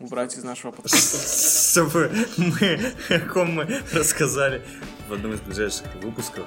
убрать 0.00 0.36
из 0.36 0.44
нашего 0.44 0.70
подкаста. 0.72 1.72
Чтобы 1.72 2.10
мы, 2.36 2.92
о 3.10 3.18
ком 3.20 3.52
мы 3.52 3.80
рассказали 3.92 4.62
в 5.08 5.12
одном 5.12 5.34
из 5.34 5.40
ближайших 5.40 5.86
выпусков. 6.02 6.46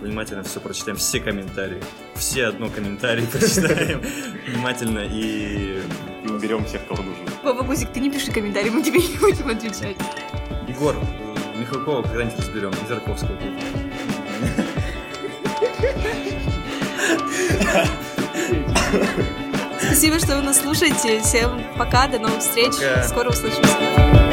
Внимательно 0.00 0.42
все 0.42 0.60
прочитаем, 0.60 0.98
все 0.98 1.20
комментарии. 1.20 1.82
Все 2.14 2.46
одно 2.46 2.68
комментарии 2.68 3.26
прочитаем 3.32 4.02
внимательно 4.46 5.00
и 5.00 5.82
и 6.26 6.28
уберем 6.30 6.64
тех, 6.64 6.86
кого 6.86 7.02
нужно. 7.02 7.24
Вова 7.42 7.62
Гузик, 7.62 7.92
ты 7.92 8.00
не 8.00 8.10
пиши 8.10 8.32
комментарий, 8.32 8.70
мы 8.70 8.82
тебе 8.82 8.98
не 9.08 9.16
будем 9.18 9.48
отвечать. 9.48 9.96
Егор, 10.68 10.94
Михалкова 11.56 12.02
когда-нибудь 12.02 12.38
разберем, 12.38 12.72
и 12.72 12.88
Зарковского. 12.88 13.38
Спасибо, 19.96 20.18
что 20.18 20.36
вы 20.36 20.42
нас 20.42 20.60
слушаете. 20.60 21.22
Всем 21.22 21.58
пока, 21.78 22.06
до 22.06 22.18
новых 22.18 22.40
встреч. 22.40 22.74
Пока. 22.74 23.08
Скоро 23.08 23.30
услышимся. 23.30 24.25